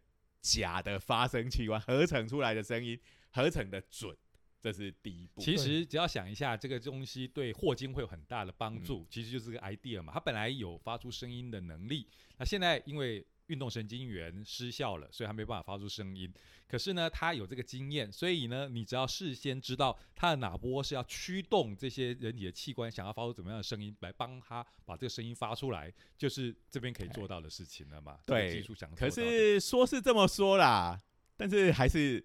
[0.42, 3.00] 假的发声器官合成出来的声音
[3.32, 4.16] 合成的准，
[4.60, 5.42] 这是第一步。
[5.42, 10.12] 其实只要想一下，这个东西对霍金会有很大的帮助，其实就是个 idea 嘛。
[10.14, 16.34] 他本来有发出声音的能力，那现在因为运动神经元失效了，所以他没办法发出声音。
[16.68, 28.20] 可是呢，他有这个经验，所以呢，你只要事先知道他的脑波是要驱动这些人体的器官想要发出怎么样的声音，来帮他把这个声音发出来，就是这边可以做到的事情了嘛？
[28.26, 28.94] 对，技术想。
[28.94, 31.02] 可是说是这么说啦，
[31.36, 32.24] 但是还是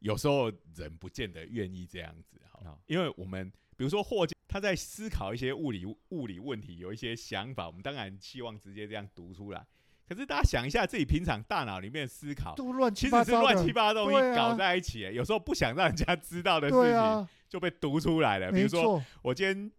[0.00, 9.64] 有时候人不见得愿意这样子哈，因为我们比如说霍金他在思考一些物理物理问题，有一些想法，我们当然希望直接这样读出来。
[10.08, 12.56] 可是大家想一下，自己平常大脑里面思考，
[12.94, 15.00] 其实是乱七八糟东西搞在一起。
[15.12, 18.50] 有时候不想让人家知道的事情就被读出来了。
[18.50, 19.70] 比如说，我今天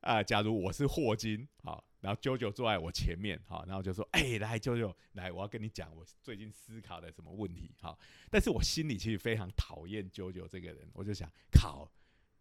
[0.00, 7.96] 啊，假如我是霍金，好，然后啾啾坐在我前面，好，然后就说：“哎，来，啾啾，来，我要跟你讲我最近思考的什么问题。”好，
[8.28, 11.88] 但是我心里其实非常讨厌啾啾这个人，我就想，靠。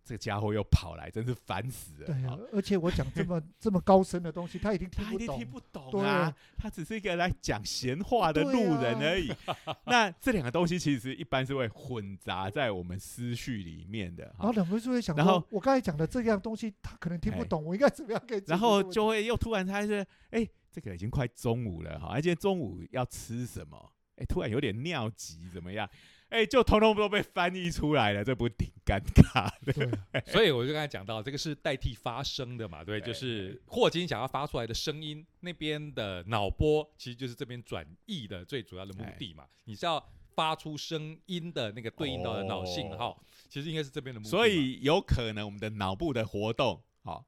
[0.06, 2.06] 这个家伙又跑来，真是烦死了。
[2.06, 5.38] 对啊，而且我讲这么 这么高深的东西，他一定听不懂。
[5.40, 9.34] 听不懂啊，他只是一个来讲闲话的路人而已。
[9.88, 14.26] 那这两个东西其实一般是会混杂在我们思绪里面的。
[14.38, 18.40] 然后两个就会想，然后我刚才讲的这样东西，他可能听不懂，我应该怎么样给？
[18.46, 23.92] 然后就会又突然他是，哎，这个已经快中午了哈，而且中午要吃什么？
[24.18, 25.90] 哎，突然有点尿急，怎么样？
[26.36, 30.22] 哎，就通通都被翻译出来了，这不挺尴尬的？
[30.28, 39.46] 所以我就刚才讲到，这个是代替发声的嘛，对，就是霍金想要发出来的声音，那边的脑波其实就是这边转译的最主要的目的嘛。
[39.64, 43.18] 你是要发出声音的那个对应到的脑信号，
[43.48, 44.30] 其实应该是这边的目的。
[44.30, 47.26] 所以有可能我们的脑部的活动，好。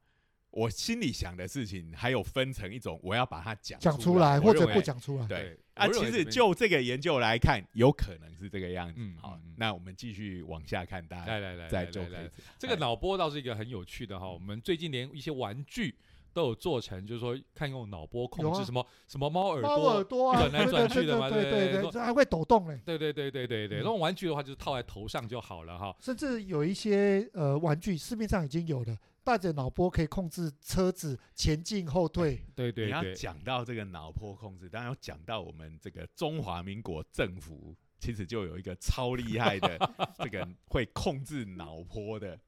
[0.58, 5.28] 我心里想的事情，还有分成一种，我要把它讲讲出来，或者不讲出来。
[5.28, 9.00] 对啊，其实就这个研究来看，有可能是这个样子。
[9.22, 12.04] 好，那我们继续往下看，大家来来来再做。
[12.58, 14.28] 这个脑波倒是一个很有趣的哈。
[14.28, 15.94] 我们最近连一些玩具
[16.38, 22.80] 都有做成，就是说看用脑波控制什么什么猫耳朵，猫耳朵转来转去的嘛， 对对对，这还会抖动嘞。
[22.86, 25.96] 对对对对对对，那种玩具的话，就是套在头上就好了哈。
[26.00, 28.96] 甚至有一些呃玩具，市面上已经有了。
[29.24, 32.46] 带着脑波可以控制车子前进后退。
[32.56, 39.78] 对对，你要讲到这个脑波控制，当然要讲到我们这个中华民国政府，其实就有一个超厉害的
[40.24, 42.42] 这个会控制脑波的，好，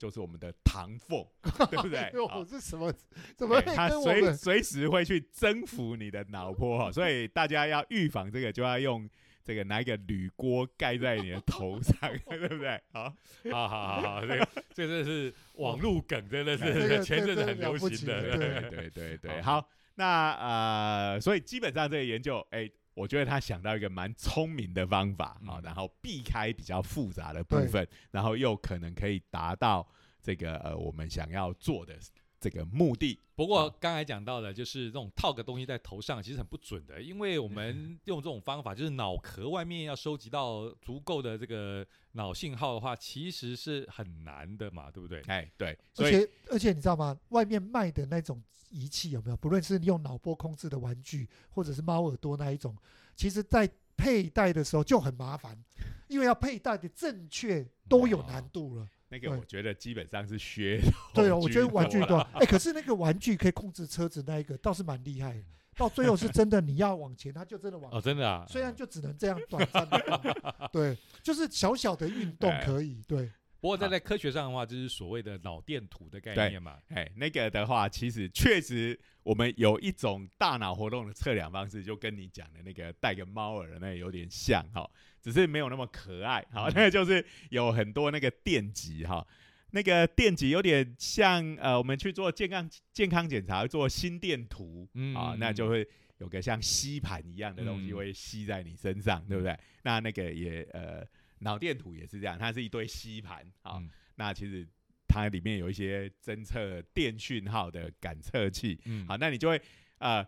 [0.00, 1.22] 就是我们的唐凤，
[1.70, 2.10] 对不对？
[2.18, 2.90] 我是什么？
[3.36, 3.60] 怎么？
[3.60, 9.06] 他随随时会去征服你的脑波哈， 所以大家要预防这个，就要用。
[9.42, 12.80] 这个拿一个铝锅盖在你的头上， 对不对？
[12.92, 13.12] 好，
[13.50, 19.40] 好好好，这个这个是网络梗，真的是前阵子很流行的，对对对对。
[19.42, 29.88] 好，那呃，所以基本上这个研究，哎，我觉得他想到一个蛮聪明的方法啊，然后避开比较复杂的部分，然后又可能可以达到
[30.20, 31.94] 这个呃我们想要做的。
[32.40, 45.20] 这个目的，不过刚才讲到的，就是这种套个东西在头上，其实很不准的，因为我们用这种方法，就是脑壳外面要收集到足够的这个脑信号的话，其实是很难的嘛，对不对？
[45.26, 45.78] 哎，对。
[45.96, 47.14] 而且而且你知道吗？
[47.28, 49.36] 外面卖的那种仪器有没有？
[49.36, 52.74] 不论是用脑波控制的玩具，或者是猫耳朵那一种，
[53.14, 55.62] 其实在佩戴的时候就很麻烦，
[56.08, 58.88] 因为要佩戴的正确都有难度了。
[59.10, 60.80] 那个我觉得基本上是削
[61.12, 65.42] 对哦，我觉得玩具多对，哎，可是那个玩具可以控制车子那一个倒是蛮厉害的，
[65.76, 76.78] 到最后是真的你要往前，它就真的往哦，真的啊，虽然就只能这样短暂的动，对，就是小小的运动哎可以，对，不过在在科学上的话，就是所谓的脑电图的概念嘛。
[76.88, 86.42] 哎，那个的话，其实确实我们有一种大脑活动的测量方式，就跟你讲的那个戴个猫耳的那个有点像哈，只是没有那么可爱。
[86.50, 89.26] 好，嗯那个就是有很多那个电极哈，
[89.72, 99.54] 那个电极有点像呃，我们去做健康健康检查做心电图嗯啊，那就会有个像吸盘一样的东西嗯会吸在你身上，对不对？
[99.82, 101.06] 那那个也呃，
[101.40, 103.76] 脑电图也是这样，它是一堆吸盘啊。
[103.78, 103.90] 嗯。
[104.14, 104.66] 那其实
[105.06, 109.06] 它里面有一些侦测电讯号的感测器，嗯。
[109.06, 109.60] 好，那你就会
[109.98, 110.26] 呃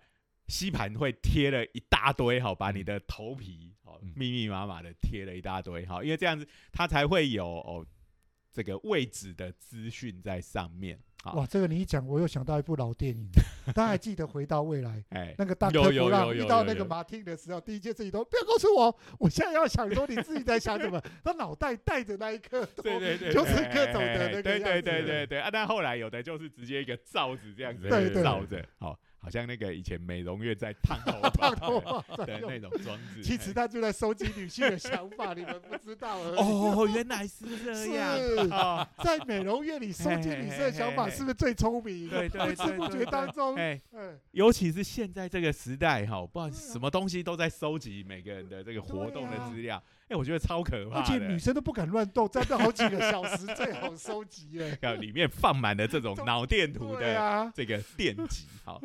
[0.49, 4.13] 吸盘会贴了一大堆，好，把你的头皮好嗯。
[4.17, 7.87] 密密麻麻的贴了一大堆，好，因为这样子它才会有哦
[8.51, 13.29] 这个位置的资讯在上面，好，哇，这个你一讲，我又想到一部老电影，
[13.73, 25.49] 大家还记得《回到未来》哎，那个大有有科普让遇到那个马丁的时候，第一件事情都不要告诉我，我现在要想说你自己在想什么， 他脑袋带着那一刻，对对对，就是对各种的那个对对对对对啊！
[25.53, 32.41] 但后来有的就是直接一个罩子这样子对对罩着，好，好像那个以前美容院在烫头 烫发头发的。
[32.41, 33.23] 那种装置。
[33.23, 36.37] 其实他就在收集女性的想法，你们不知道而已。
[36.43, 42.09] 哦，原来是这样是哦，在美容院里收集女生的想法，是不是最聪明？
[42.09, 51.39] 对对不知不觉当中，哎，嗯，尤其是现在这个时代哈，不知道对啊什么东西都在收集每个人的这个活动对啊的资料，哎，我觉得超可怕而且女。
[51.39, 54.77] 生都不敢乱动，站那好几个小时，最好收集嘞。
[54.81, 58.81] 要里面放满了这种脑电图的对啊，这个电极，好，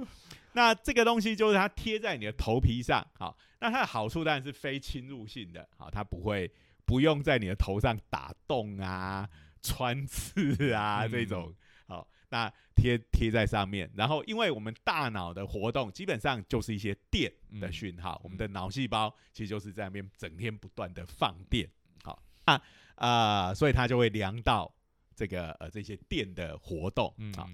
[0.58, 6.52] 那这个东西就是它贴在你的头皮上，好，那它的好处当然是非侵入性的，好，它不会
[6.84, 9.30] 不用在你的头上打洞啊、
[9.62, 11.12] 穿刺啊嗯。
[11.12, 11.54] 这种，
[11.86, 21.70] 好，那贴贴在上面，然后因为我们大脑的活动基本上就是一些电的嗯讯号，我们的脑细胞其实就是在那边整天不断的放电，
[22.02, 22.60] 好，那
[22.96, 24.74] 呃，所以它就会量到
[25.16, 27.32] 这个呃这些电的活动，嗯。
[27.36, 27.48] 好。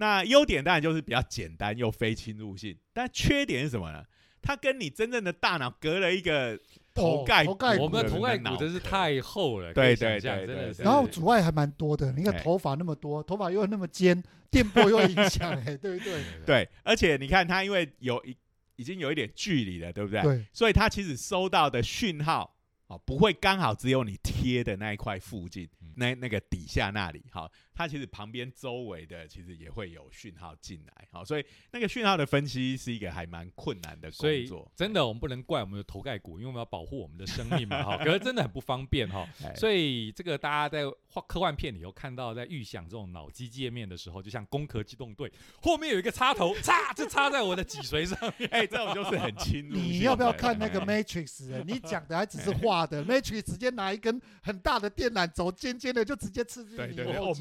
[0.00, 4.02] 那优点当然就是比较简单又非侵入性，但缺点是什么呢？
[4.40, 6.58] 它跟你真正的大脑隔了一个
[6.94, 10.82] 头盖骨，头盖骨我们的头盖脑骨真是太厚了，对对对对真的是。
[10.82, 12.10] 然后阻碍还蛮多的。
[12.12, 16.22] 你看哎头发那么多，头发又那么尖，电波又影响，哎，对不对？
[16.46, 18.34] 对，而且你看它因为有一
[18.76, 20.22] 已经有一点距离了，对不对？
[20.22, 34.72] 对，所以它其实收到的讯号哦，不会刚好只有你贴的那一块附近，嗯那那个底下那里，好，它其实旁边周围的其实也会有讯号进来，好，所以那个讯号的分析是一个还蛮困难的所以工作。
[34.76, 37.96] 真的，我们不能怪我们的头盖骨，因为我们要保护我们的生命嘛，哈。
[38.04, 39.26] 可是真的很不方便哈。
[39.42, 45.30] 哎所以这个大家在画科幻片里头看到，在预想这种脑机界面的时候，就像《攻壳机动队》
[45.62, 48.46] 后面有一个插头，插就插在我的脊髓上面。
[48.52, 49.76] 哎、这种就是很侵入。
[49.80, 51.54] 你要不要看那个哎 Matrix？
[51.54, 57.34] 哎你讲的还只是画的，Matrix 直接拿一根很大的电缆轴，尖尖的就直接刺进你对对对，哦后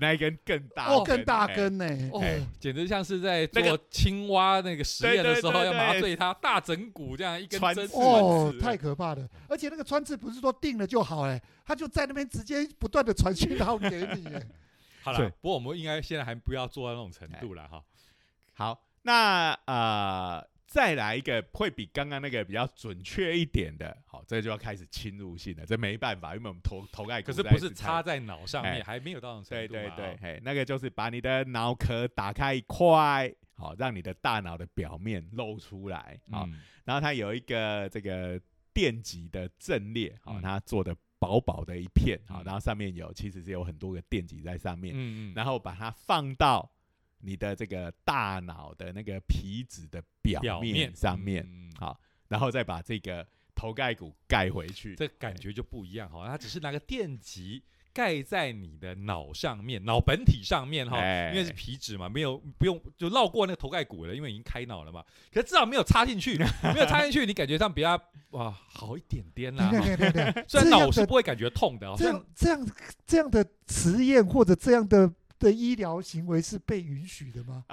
[0.00, 2.10] 那一根更大哦，更大哎根呢。
[2.12, 9.28] 哦哎，简直像是在做青蛙那个实验的时候要麻对醉它，大整骨这样一根穿针刺哦，太可怕了！
[9.48, 14.42] 而且那个穿刺不是说定了就好，哎，他就在那边直接不断的传讯号给你，哎，
[15.02, 17.82] 好了，不过我们应该现在还不要做到那种程度了哈。
[18.54, 28.82] 好，那呃，再来一个会比刚刚那个比较准确一点的，好，这个就要开始侵入性了，这没办法，因为我们头头盖骨可是不是插在脑上面，哎。
[28.82, 29.96] 还没有到那种程对度嘛。
[29.96, 36.58] 对对哦，嘿，那个就是把你的脑壳打开一块，好，让你的大脑的表面露出来，好，嗯。
[36.86, 38.40] 然后它有一个这个
[38.72, 40.42] 电极的阵列，好，嗯。
[40.42, 42.44] 它做的薄薄的一片，好，嗯。
[42.44, 46.68] 然后上面有其实是有很多个电极在上面，嗯嗯，然后把它放到
[47.22, 51.46] 你的这个大脑的那个皮质的表面上面，
[51.78, 65.04] 好，然后再把这个头盖骨盖回去，这感觉就不一样哈，它只是拿个电极盖在你的脑上面，脑本体上面哈，哎因为是皮质嘛，没有不用就绕过那个头盖骨了，因为已经开脑了嘛。
[65.32, 66.36] 可是至少没有插进去，
[66.74, 68.00] 没有插进去，你感觉上比较
[68.30, 69.70] 哇好一点点啦。
[69.70, 72.66] 对对对对， 虽然脑是不会感觉痛的，这样这样
[73.06, 75.12] 这样的实验或者这样的
[75.42, 77.64] 的医疗行为是被允许的吗？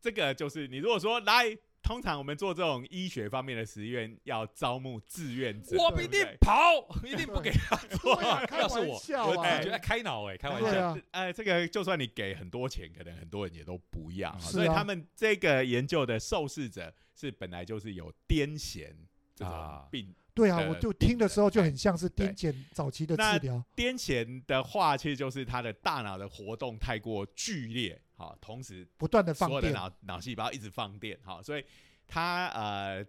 [0.00, 1.58] 这个就是你如果说来。
[1.80, 5.74] 通常我们做这种医学方面的实验，要招募志愿者。
[5.78, 6.60] 我一定跑，
[7.02, 10.70] 一定不给他做要是我，玩笑啊我只觉得开脑哎，开玩笑。
[10.70, 14.36] 对啊，呃，这个就算你给很多钱，可能很多人也都不要。
[14.38, 18.92] 所以他们这个研究的受试者是本来就是有癫痫
[19.34, 23.64] 这种啊病、对啊，我就病听的时候就很像是癫痫早期的那治疗。
[23.76, 31.64] 癫痫的话，其实就是他的大脑的活动太过剧烈，好，同时不断的放所有的电，脑脑细胞一直放电，好，所以
[32.06, 33.04] 他呃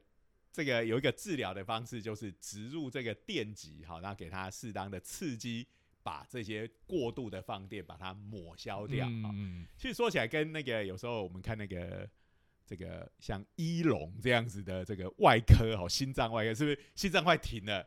[0.52, 5.68] 这个有一个治疗的方式，就是植入这个电极，好，然后给他适当的刺激，
[6.02, 9.06] 把这些过度的放电把它抹消掉。
[9.06, 12.10] 啊嗯，其实说起来，跟那个有时候我们看那个
[12.70, 16.80] 这个像医龙这样子的这个外科哦，心脏外科是不是？
[16.94, 17.84] 心脏快停了，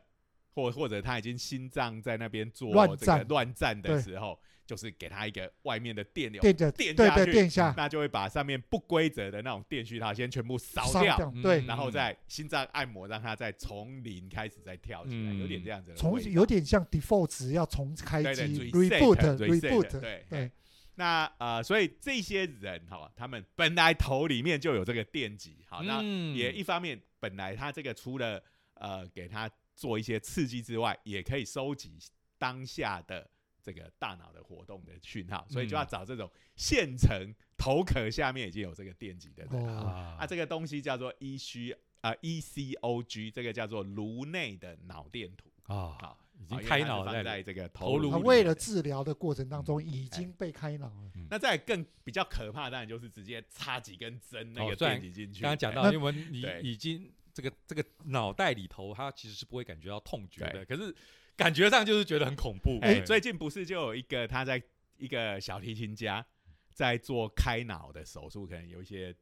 [0.53, 7.73] 或或者他已经心脏在那边做这个乱战乱战的对时候，就是给他一个外面的电流电电下去，对电下。
[7.77, 11.41] 那就会把上面不规则的那种电讯号先全部扫烧掉，嗯。
[11.41, 15.39] 对，然后再心脏按摩，让它再从零开始再跳起来，嗯。
[15.39, 20.25] 有点这样子的从有点像 default 值要重开对对机 reset reboot reset，reboot，对。
[20.29, 20.51] 对，
[20.95, 28.43] 那呃，所以这些人哈，他们本来头里面就有这个电极，好，那嗯也一方面本来他这个除了
[28.75, 31.97] 呃给他做一些刺激之外，也可以收集
[32.37, 33.29] 当下的
[33.61, 39.65] 这个大脑的活动的讯号，所以就要嗯找这种现成头壳下面已经有这个电极的人。
[39.65, 45.49] 哦，啊啊，这个东西叫做 E 虚啊 ECOG，这个叫做颅内的脑电图。
[45.63, 55.39] 啊，好，已经开脑在放在这个头头颅为了治疗的过程当中嗯已经被开脑了，那再更比较可怕，当然就是直接插几根针那个电极进去。
[55.39, 60.93] 哎刚刚讲到，那因为你已经这个这个脑袋里头，它其实是不会感觉到痛觉的，可是
[61.35, 62.79] 感觉上就是觉得很恐怖。
[62.81, 64.61] 哎、最近不是就有一个他在
[64.97, 66.25] 一个小提琴家
[66.73, 69.15] 在做开脑的手术，可能有一些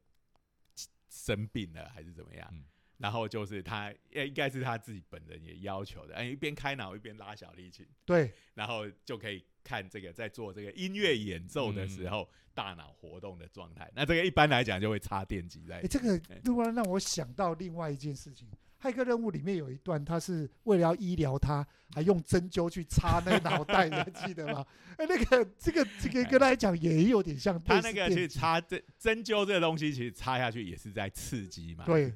[1.08, 2.64] 生病了还是怎么样，嗯
[3.02, 11.88] 然后就是他，呃，应该是他自己本人也要求的，哎、一边开脑一边拉小提琴，对，然后就可以看这个在做这个音乐演奏的嗯。
[11.88, 13.90] 时候、大脑活动的状态。
[13.92, 18.48] 那这个一般来讲就会插电极在哎，这个突然让我想到另外一件事情，
[18.80, 24.64] 《骇客任务》里面有一段，他是为了要医疗他，还用针灸去插那个脑袋，你 还记得吗？
[24.96, 32.12] 哎，那个这个这个跟他来讲也有点像他那个去插针针灸这个东西，其实插下去也是在刺激嘛，对，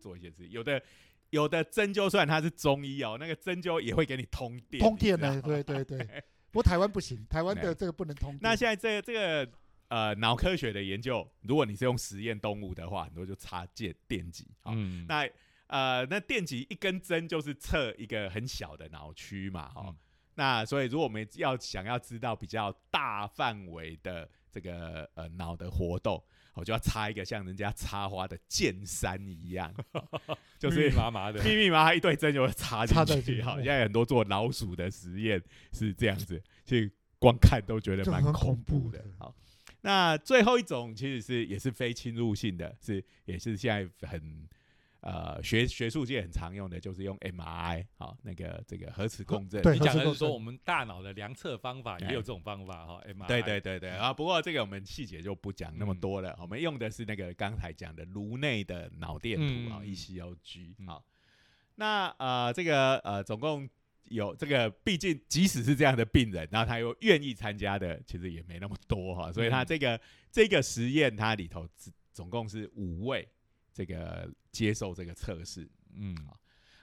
[0.00, 0.48] 做一些事。
[0.48, 0.82] 有的
[1.30, 5.98] 有的针灸虽然它是中医哦，那个针灸也会给你通电，通电的，对对对。
[6.50, 8.40] 不过台湾不行，台湾的哎这个不能通电。
[8.42, 9.52] 那现在这个这个
[9.88, 14.72] 呃脑科学的研究，如果你是用实验动物的话，很多就插电电极啊。
[14.74, 15.28] 嗯，那
[15.68, 19.96] 呃那电极一根针就是测一个很小的脑区嘛，哈、嗯
[20.34, 26.22] 那所以如果我们要想要知道比较大范围的这个呃脑的活动，
[26.60, 29.74] 我就要插一个像人家插花的剑山一样，
[30.60, 33.40] 就是密密麻麻的，密密麻麻一堆针就会插插进去。
[33.40, 35.42] 好，现在很多做老鼠的实验
[35.72, 38.98] 是这样子，其实光看都觉得蛮恐怖的。
[38.98, 39.34] 的 好，
[39.80, 44.46] 那最后一种其实是也是非侵入性的，是也是现在很
[45.00, 49.62] 呃学学术界很常用的，就是用 MRI 好那个这个核磁共振。
[49.62, 53.26] 对你讲的是说我们大脑的量测方法也有这种方法哈，MRI。
[53.26, 54.12] 对对对对啊！
[54.12, 61.04] 不过这个我们细节就不讲那么嗯多了，我们用的是那个刚才讲的颅内的脑电图啊嗯，ECOG 嗯好。
[61.76, 63.66] 那呃，这个呃，总共
[64.10, 69.32] 有这个，毕竟即使是这样的病人，然后他又愿意参加的，其实也没那么多哈。
[69.32, 73.26] 所以他嗯这个这个实验，它里头只总共是五位
[73.72, 75.68] 这个接受这个测试。
[75.94, 76.16] 嗯，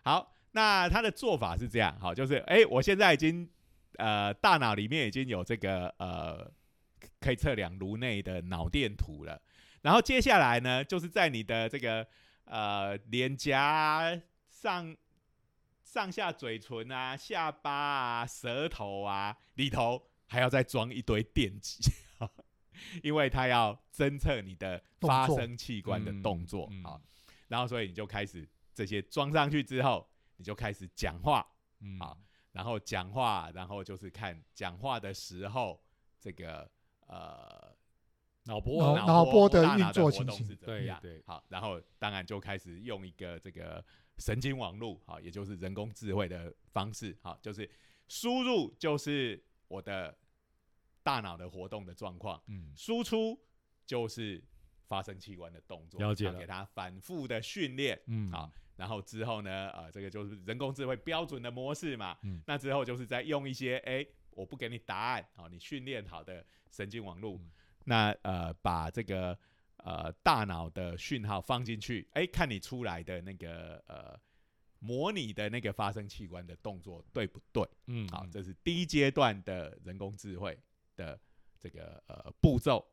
[0.04, 3.50] 好，那他的做法是这样，好，就是哎、诶我现在已经
[3.98, 6.50] 呃大脑里面已经有这个呃
[7.20, 9.42] 可以测量颅内的脑电图了，
[9.82, 12.06] 然后接下来呢，就是在你的这个
[12.46, 14.96] 呃脸颊啊上
[15.84, 21.80] 上下嘴唇啊、下巴啊、舌头啊里头还要再装一堆电极。
[23.04, 27.02] 因为它要侦测你的发声器官的动作，嗯嗯好，
[27.48, 30.08] 然后所以你就开始这些装上去之后，
[30.38, 31.46] 你就开始讲话，
[31.80, 32.18] 嗯好，
[32.52, 35.82] 然后讲话，然后就是看讲话的时候，
[36.20, 36.70] 这个
[37.08, 37.76] 呃
[38.44, 41.00] 脑波脑波的运作情形是怎么样？
[41.02, 43.84] 对对好，然后当然就开始用一个这个
[44.18, 47.70] 神经网络，好，也就是人工智慧的方式，好，就是
[48.08, 50.18] 输入就是我的
[51.08, 52.74] 大脑的活动的状况，嗯。
[52.76, 53.40] 输出
[53.86, 54.44] 就是
[54.88, 56.38] 发生器官的动作，了解了。
[56.38, 58.30] 给它反复的训练，嗯。
[58.30, 62.18] 好，然后之后呢，呃，这个就是人工智慧标准的模式嘛。
[62.24, 62.42] 嗯。
[62.46, 67.50] 那之后就是再用一些，哎、我不给你答案，好，你训练好的神经网络，嗯。
[67.86, 69.40] 那呃，把这个
[69.78, 74.20] 呃大脑的讯号放进去，哎、看你出来的那个呃
[74.80, 77.66] 模拟的那个发生器官的动作对不对？
[77.86, 80.60] 嗯好，这是第一阶段的人工智慧
[80.98, 81.18] 的
[81.58, 82.86] 这个呃步骤。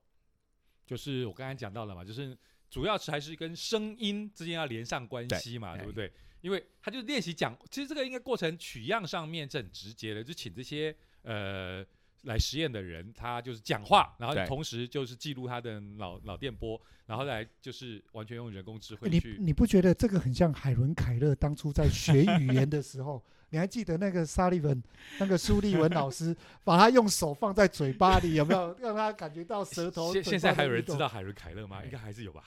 [0.87, 2.37] 就是我刚才讲到了嘛，就是
[2.69, 6.13] 主要是还是跟声音之间要连上关系嘛，对对不对？
[6.43, 11.83] 因为他就练习讲，其实这个应该过程取样上面是很直接的，就请这些呃
[12.25, 19.39] 来实验的人，他就是讲话，然后同时就是记录他的脑脑电波，然后来就是完全用人工智慧你去。
[19.41, 23.25] 你不觉得这个很像海伦凯勒当初在学语言的时候？
[23.55, 24.83] 你还记得那个沙利文，
[25.21, 30.13] 那个苏利文老师， 把他用手放在嘴巴里，有没有让他感觉到舌头？
[30.13, 31.81] 嘴现现在还有人知道海伦凯勒吗？
[31.85, 32.43] 应该还是有吧。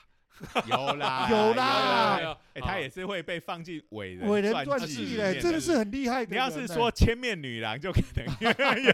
[0.66, 6.38] 有啦， 有啦哎，他也是会被放进伟人伟人传传记嘞，真的是很厉害的你。
[6.38, 8.93] 要是说千面女郎，就可能有。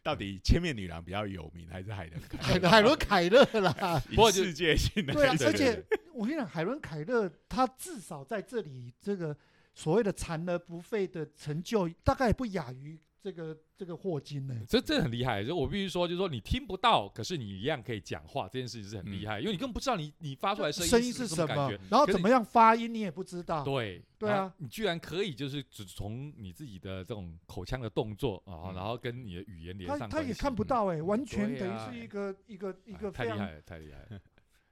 [0.00, 2.68] 到底千面女郎比较有名，还是海伦凯勒？
[2.68, 4.00] 海海伦凯勒啦，
[4.32, 9.36] 世界性的对啊，而且我跟你讲，海伦凯勒他至少在这里这个
[9.78, 14.54] 所谓的残而不废的成就，大概也不亚于这个这个霍金呢。
[14.66, 23.62] 这这很厉害，就我必须说，就是说你听不到，可是你一样可以讲话，这件事情是很厉害，因为你根本不知道你你发出来的声声音是什么感觉，，然后怎么样发音你也不知道。
[23.62, 34.20] 对对啊你居然可以就是只从你自己的这种口腔的动作啊，嗯然后跟你的语言连他上他，他也看不到哎、完全等于是一个一个一哎个非常太厉害了，太厉害了。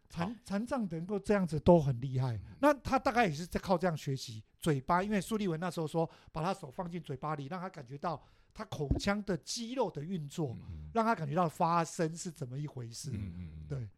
[0.09, 2.41] 残残障能够这样子都很厉嗯害。
[2.61, 8.23] 那他大概也是在靠这样学习嘴巴，因为苏立文那时候说，把他手放进嘴巴里，让他感觉到
[8.55, 13.11] 他口腔的肌肉的运作，嗯让他感觉到发声是怎么一回事。
[13.13, 13.89] 嗯嗯嗯，对，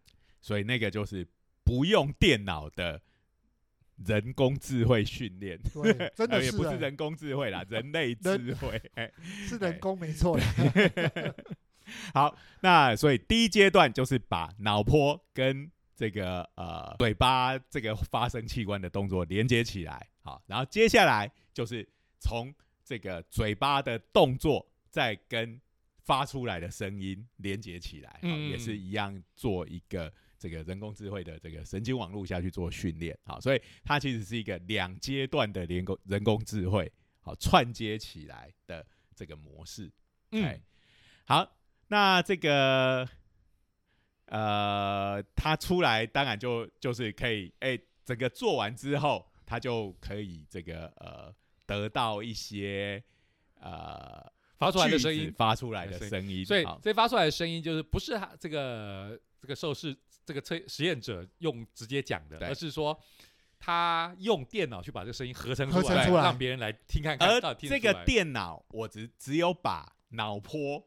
[0.40, 1.26] 所以那个就是
[1.62, 3.00] 不用电脑的
[4.06, 8.80] 人工智慧训练，对，真的呃 也不是欸人工智慧啦，人类智慧。
[8.94, 9.12] 哎
[9.46, 10.44] 是人工没错啦。
[12.12, 21.84] 好，那所以第一阶段就是把脑波跟这个呃嘴巴这个发声器官的动作连接起来，好，然后接下来就是
[22.20, 25.60] 从这个嘴巴的动作再跟
[26.04, 36.90] 发出来的声音连接起来，也是一样做一个这个人工智慧的这个神经网络下去做训练，好，所以它其实是一个两阶段的人工人工智慧，
[37.22, 38.86] 好串接起来的
[39.16, 39.90] 这个模式，
[40.30, 40.62] 哎嗯，
[41.24, 41.56] 好，
[41.88, 43.04] 那这个
[44.28, 51.34] 呃，他出来当然就就是可以，哎、整个做完之后，他就可以这个呃
[51.66, 53.02] 得到一些
[53.60, 56.44] 呃发出来的声音，发出来的声音。
[56.44, 62.98] 所以，所以这发出来的声音就是不是他这个这个受试这个测实验者用直接讲的，而是说
[63.58, 67.28] 他用电脑去把这个声音合成出来，让别人来听看看
[67.60, 70.86] 这个电脑，我只只有把脑波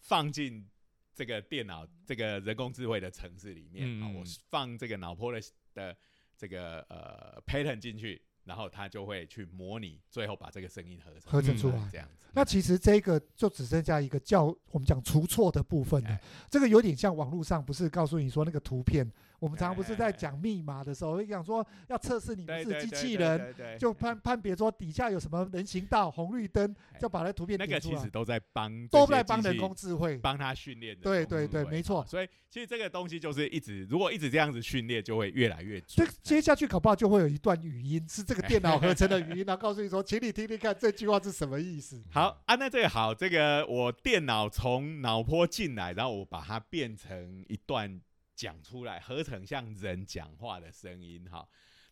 [0.00, 0.68] 放进
[1.14, 5.40] 这个电脑这个人工智慧的城市里面，啊，嗯我放这个脑波的
[5.74, 5.96] 的
[6.36, 12.26] 这个呃 pattern 进去，然后它就会去模拟，最后把这个声音合成合成出来这样子。
[12.34, 16.20] 那其实这个就只剩下一个叫我们讲除错的部分了哎。
[16.50, 19.06] 这个有点像网络上不是告诉你说那个图片，
[19.42, 30.16] 我们常常不是哎在讲密码的时候，会讲说要测试你们是机器人，就判判别说底下有什么人行道、红绿灯，哎就把那图片那个其实，都在帮都在帮人工智慧。
[30.18, 31.02] 帮他训练的。
[31.02, 36.06] 对对对没错所以其实这个东西就是一直，如果一直这样子训练，就会越来越这。
[36.22, 42.00] 接下去搞不好就会有一段语音，是这个电脑合成的语音， 然后告诉你说，请你听听看这句话是什么意思。
[42.12, 48.00] 好啊，那这个好，这个我电脑从脑波进来，然后我把它变成一段
[48.34, 51.24] 讲出来，合成像人讲话的声音。
[51.30, 51.46] 哈，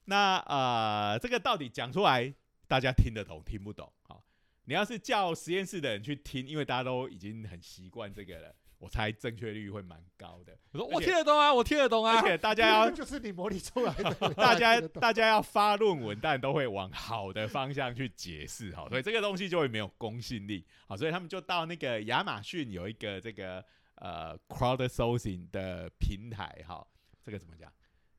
[0.04, 2.32] 那呃，这个到底讲出来，
[2.66, 3.92] 大家听得懂听不懂？
[4.02, 4.24] 好，
[4.64, 10.56] 你要是叫实验室的人去听，因为大家都已经很习惯这个了，我猜正确率会蛮高的。
[10.72, 20.64] 我说我听得懂啊，我听得懂啊而，且大家要就是你模拟出来的， 大家大家要发论文，但都会往好的方向去解释哈，所以这个东西就会没有公信力。
[20.86, 23.64] 好，所以他们就到那个亚马逊有一个这个
[24.00, 26.86] 呃 crowdsourcing 的平台哈，
[27.22, 27.72] 这个怎么讲？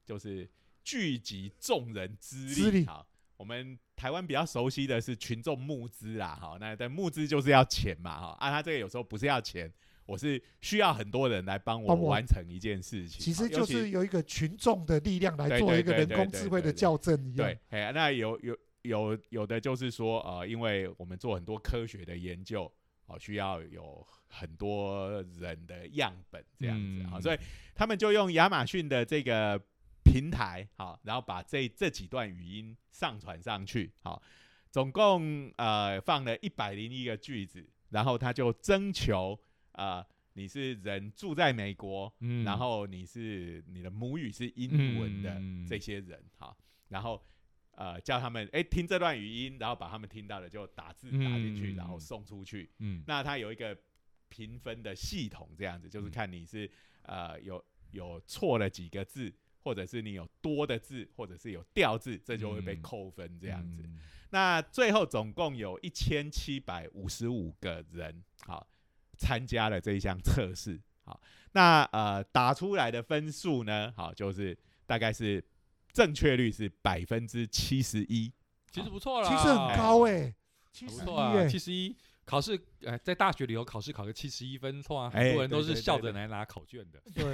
[0.05, 0.49] 就是
[0.84, 2.86] 聚集众人之力力。
[2.86, 3.05] 好，
[3.38, 9.71] 我们台湾比较熟悉的是群众募资啦，好，那但募资就是要钱嘛哈，啊，他这个有时候不是要钱。
[10.07, 22.69] 我是需要很多人来帮我完成一件事情，其实就是有一个群众的力量来做一个人工智慧的校正一样对。，哎，那有有有有的就是说，呃，因为我们做很多科学的研究，
[23.12, 27.38] 哦，需要有很多人的样本这样子，啊、嗯所以
[27.76, 29.62] 他们就用亚马逊的这个
[30.03, 34.22] 平台，好、然后把这这几段语音上传上去，好、
[34.70, 39.38] 总共呃放了一百零一个句子，然后他就征求
[39.74, 45.68] 呃你是人住在美国，嗯然后你是你的母语是英文的嗯。
[45.68, 46.57] 这些人，好，
[46.88, 47.22] 然后
[47.76, 52.69] 呃叫他们哎听这段语音，然后把他们听到的就打字打进去，嗯然后送出去。
[52.80, 53.78] 嗯那它有一个
[54.30, 56.69] 评分的系统，这样子就是嗯看你是
[57.03, 63.82] 呃有有错了几个字，或者是你有多的字，或者是有掉字，这就会被嗯扣分这样子。
[63.84, 63.99] 嗯
[64.34, 68.65] 那最后总共有一千七百五十五个人，好
[69.17, 75.43] 参加了这一项测试，好，那呃打出来的分数呢，好就是大概是
[75.93, 78.31] 正确率是百分之七十一，
[78.71, 80.33] 其实不错啦，其实很高哎，
[80.71, 81.95] 七十一不错啊，哎七，十一。
[82.23, 87.01] 考试，呃，在大学里头考试考个七十一分，错啊，很哎多人都是笑着来拿考卷的。
[87.13, 87.25] 对，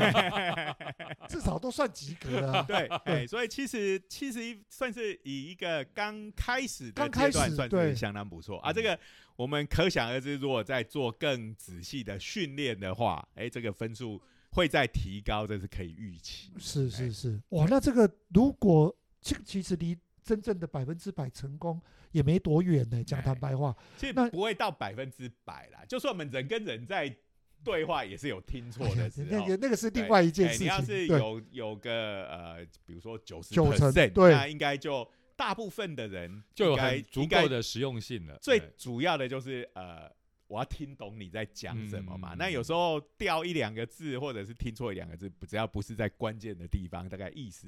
[1.27, 2.63] 至少都算及格了啊。
[2.63, 8.71] 对，哎，所以其实七十一算是以一个刚开始的阶段算是相当不错啊。
[8.71, 8.97] 嗯这个
[9.35, 14.19] 我们可想而知，如果在做更仔细的训练的话，哎，这个分数
[14.51, 16.51] 会再提高，这是可以预期。
[16.57, 21.81] 是是是，哇，那这个如果这个其实离真正的百分之百成功
[22.11, 23.03] 也没多远呢。
[23.03, 27.15] 讲坦白话，其实那不会到百分之百啦，就算我们人跟人在
[27.63, 29.29] 对话，也是有听错的时候。
[29.31, 30.69] 那个那个是另外一件事情。
[30.69, 38.37] 哎你要是对有有个呃，比如说九十九成对那应该就大部分的人就有应该足够的实用性了。
[38.41, 40.09] 最主要的就是呃，
[40.47, 42.33] 我要听懂你在讲什么嘛。
[42.33, 47.67] 嗯那有时候掉一两个字，或者是听错一两个字，只要不是在关键的地方，大概意思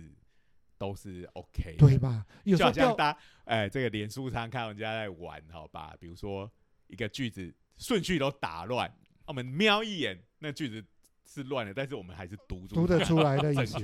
[0.78, 1.78] 都是 OK 的。
[1.78, 2.26] 对吧？
[2.44, 5.96] 有时就好像大家哎、这个脸书上看人家在玩，好吧？
[6.00, 6.52] 比如说
[6.88, 8.94] 一个句子顺序都打乱，
[9.26, 10.86] 我们瞄一眼，那句子
[11.32, 13.78] 是乱的，但是我们还是读出读得出来的意思。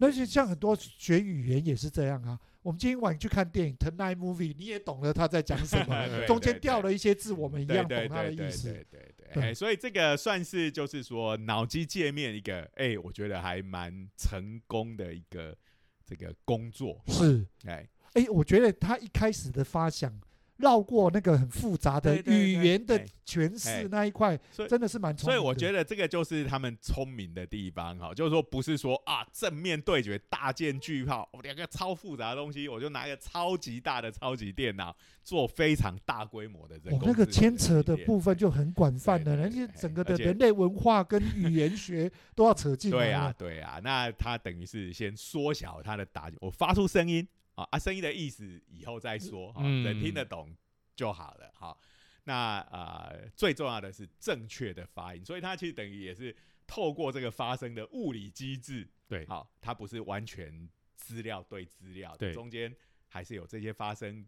[0.00, 2.38] 那就像很多学语言也是这样啊。
[2.62, 8.72] 我们今天晚上去看电影《Tonight Movie》，你也懂了他在讲什么， 中间掉了一些字，我们一对样懂他的意思。
[8.72, 15.56] 对对对，对哎，所以这个算是就是说脑机界面一个，哎，我觉得还蛮成功的一个
[16.04, 20.12] 这个工作，是，哎，哎，我觉得他一开始的发想，
[20.58, 24.38] 绕过那个很复杂的语言的哎诠哎释那一块，
[24.68, 25.34] 真的是蛮聪明的。
[25.34, 43.34] 所以我觉得这个就是他们聪明的地方哈，就是说不是说啊正面对决大剑巨炮，我两个超复杂的东西，我就拿一个超级大的超级电脑做非常大规模的人工，哦那个牵扯的部分就很广泛了，对对而且整个的人类文化跟语言学 都要扯进来对啊。
[43.38, 47.26] 对啊，那他等于是先缩小他的打，我发出声音
[47.58, 50.56] 啊啊声音的意思以后再说，啊嗯人听得懂
[50.94, 51.76] 就好了哈。
[52.22, 56.34] 那呃最重要的是正确的发音，所以它其实等于也是
[56.68, 62.72] 透过这个发声的物理机制，对好，它不是完全资料对资料的，对中间
[63.08, 64.24] 还是有这些发声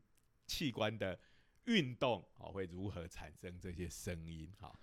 [0.46, 1.16] 器官的
[1.66, 4.76] 运动，哦，会如何产生这些声音，好。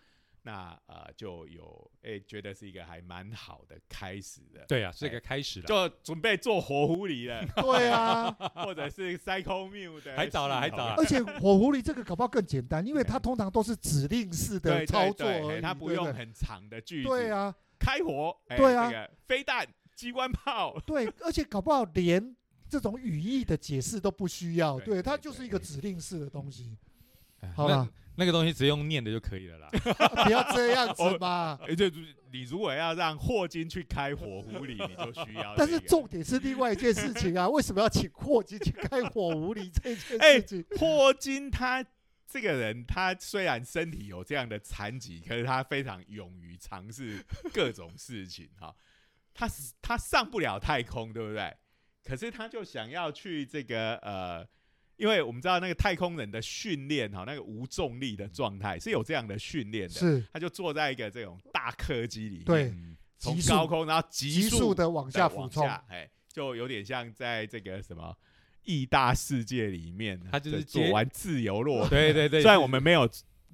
[0.47, 5.65] 那呃，就有诶、觉得是一个还蛮好的开始的，对啊，是个开始了。
[5.65, 18.89] 就准备做火狐狸了， 对啊， 或者是 Psycho Mew 的，还早了还早了而且火狐狸这个搞不好更简单，因为它通常都是指令式的操作而已，嘿它不用很长的句子，对啊，开火，哎对啊。
[18.89, 19.67] 这个飞弹、
[19.97, 22.33] 机关炮，对，而且搞不好连
[22.69, 26.77] 这种语义的解释都不需要，对对，它就是一个指令式的东西。
[27.41, 29.69] 哎好了那，那个东西只用念的就可以了啦。
[30.25, 31.57] 不要这样子嘛。
[31.67, 31.91] 而且
[32.31, 35.55] 你如果要让霍金去开火狐狸，你就需要。
[35.55, 40.65] 但是重点是另外一件事情啊， 为什么要请霍金去开火狐狸这件哎事情？
[40.77, 41.85] 霍金他
[42.27, 47.23] 这个人，他虽然身体有这样的残疾，可是他非常勇于尝试
[47.53, 48.75] 各种事情哈。
[49.33, 49.47] 他
[49.81, 51.55] 他上不了太空，对不对？
[52.03, 54.47] 可是他就想要去这个呃，
[54.97, 59.93] 因为我们知道那个太空人的训练哈，那个无重力的状态是有这样的训练的。
[59.93, 68.15] 是他就坐在一个这种大客机里面，从高空然后急急速的往下俯冲，哎，就有点像在这个什么
[68.63, 71.87] 异大世界里面，他就是做完自由落。
[71.89, 73.09] 对对对，虽然我们没有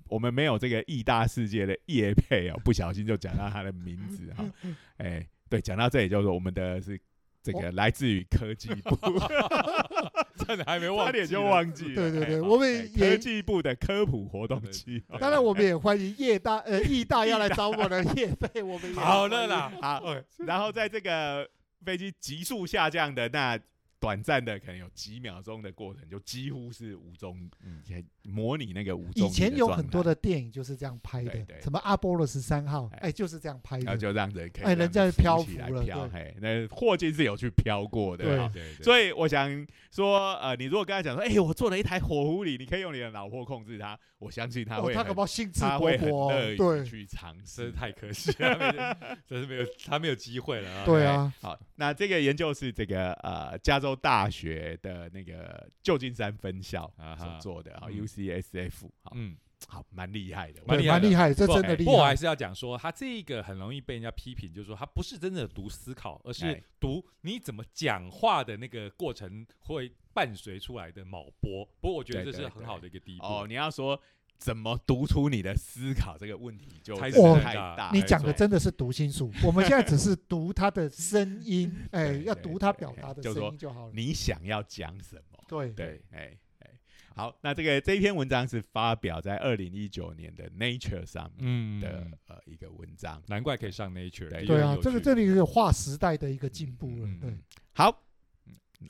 [0.08, 4.46] 我们没有这个异大世界的叶配哦，不小心就讲到他的名字哈。
[4.98, 7.00] 哎，对，讲到这里就是我们的是
[7.42, 8.96] 这个来自于科技部，
[10.48, 11.94] 真的还没忘记，差点就忘记。
[11.94, 15.04] 对对对哎我们科技部的科普活动期。
[15.20, 20.04] 当然，我们也欢迎叶大呃义大要来找我的叶费，我们好了啦，好，
[20.40, 21.48] 然后在这个
[21.86, 23.60] 飞机急速下降的那
[24.04, 27.82] 短暂的可能有几秒钟的过程，就几乎是无重，嗯，
[28.24, 33.04] 模拟那个无重以前有很多的的电影就是这样拍的什么阿波罗十三号，哎。
[33.04, 33.98] 哎，就是这样拍然后的。
[33.98, 36.14] 就让人可以哎人家让漂起来浮了飘，对。
[36.14, 38.74] 嘿，那霍金是有去漂过的，对。
[38.84, 46.86] 所以我想说，呃，你如果跟他讲说，哎、我做了一台火狐狸，你可以用你的脑波控制它，我相信他哦，会很，他搞不好兴致勃他会很勃对。
[46.86, 47.72] 去尝试。
[47.72, 48.98] 太可惜了，
[49.28, 50.86] 真是没有 他没有机会了啊。
[50.86, 58.06] 对啊，好，那这个研究是这个呃加州大学的那个旧金山分校啊所做的，啊嗯。
[58.06, 59.38] UCSF 好，嗯，
[59.68, 61.86] 好蛮厉害的，对，蛮厉害害，这真的厉害。
[61.86, 66.64] 不过我还是要讲说，他这个很容易被人家批评，就是说他不是真的读思考，而是哎。
[66.80, 71.66] 读你怎么讲话的那个过程会伴随出来的脑波。
[71.80, 73.26] 不过我觉得这是很好的一个第一步。
[73.26, 73.98] 哦，你要说
[74.38, 77.10] 怎么读出你的思考这个问题就太
[77.54, 83.94] 大大，你讲的真的是读心术， 我们现在只是读他的声音， 哎，要读他表达的声音就好了。
[83.94, 85.40] 你想要讲什么？
[85.48, 86.70] 对对，哎哎，
[87.16, 93.22] 好，那这个这一篇文章是发表在二零一九年的 Nature 上面嗯的呃一个文章。
[93.28, 97.20] 难怪可以上 Nature，对对啊这个这里有划时代的一个进步了嗯。
[97.22, 97.38] 对，
[97.74, 98.04] 好，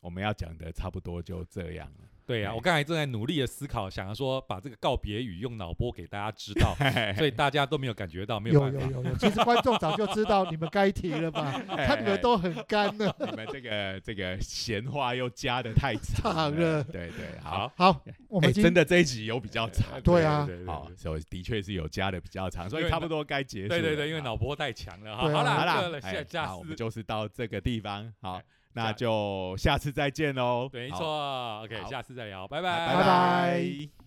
[0.01, 2.07] 我们要讲的差不多就这样了。
[2.25, 6.75] 对呀、哎我刚才正在努力的思考，想要说把这个告别语用脑波给大家知道，
[7.17, 8.79] 所以大家都没有感觉到，没有办法。
[8.79, 11.61] 有有有，其实观众早就知道你们该提了吧？
[11.85, 13.13] 看你们都很干了。
[13.19, 17.71] 你们这个这个闲话又加的太长长了对对，好。
[17.75, 23.79] 好，我哎们今真的这一集有比较长，对啊好，所以的确是有加的比较长，所以差不多该结束了。
[23.79, 25.23] 对对对，因为好脑波太强了哈。
[25.23, 28.43] 好了，好了，啦，下哎下次好我们就是到这个地方，好哎，
[28.73, 30.67] 那就下次再见喽。
[30.71, 30.97] 对，没好。
[30.97, 31.61] 错。
[31.63, 32.95] OK，下次再聊，拜拜拜。
[32.95, 34.02] 拜拜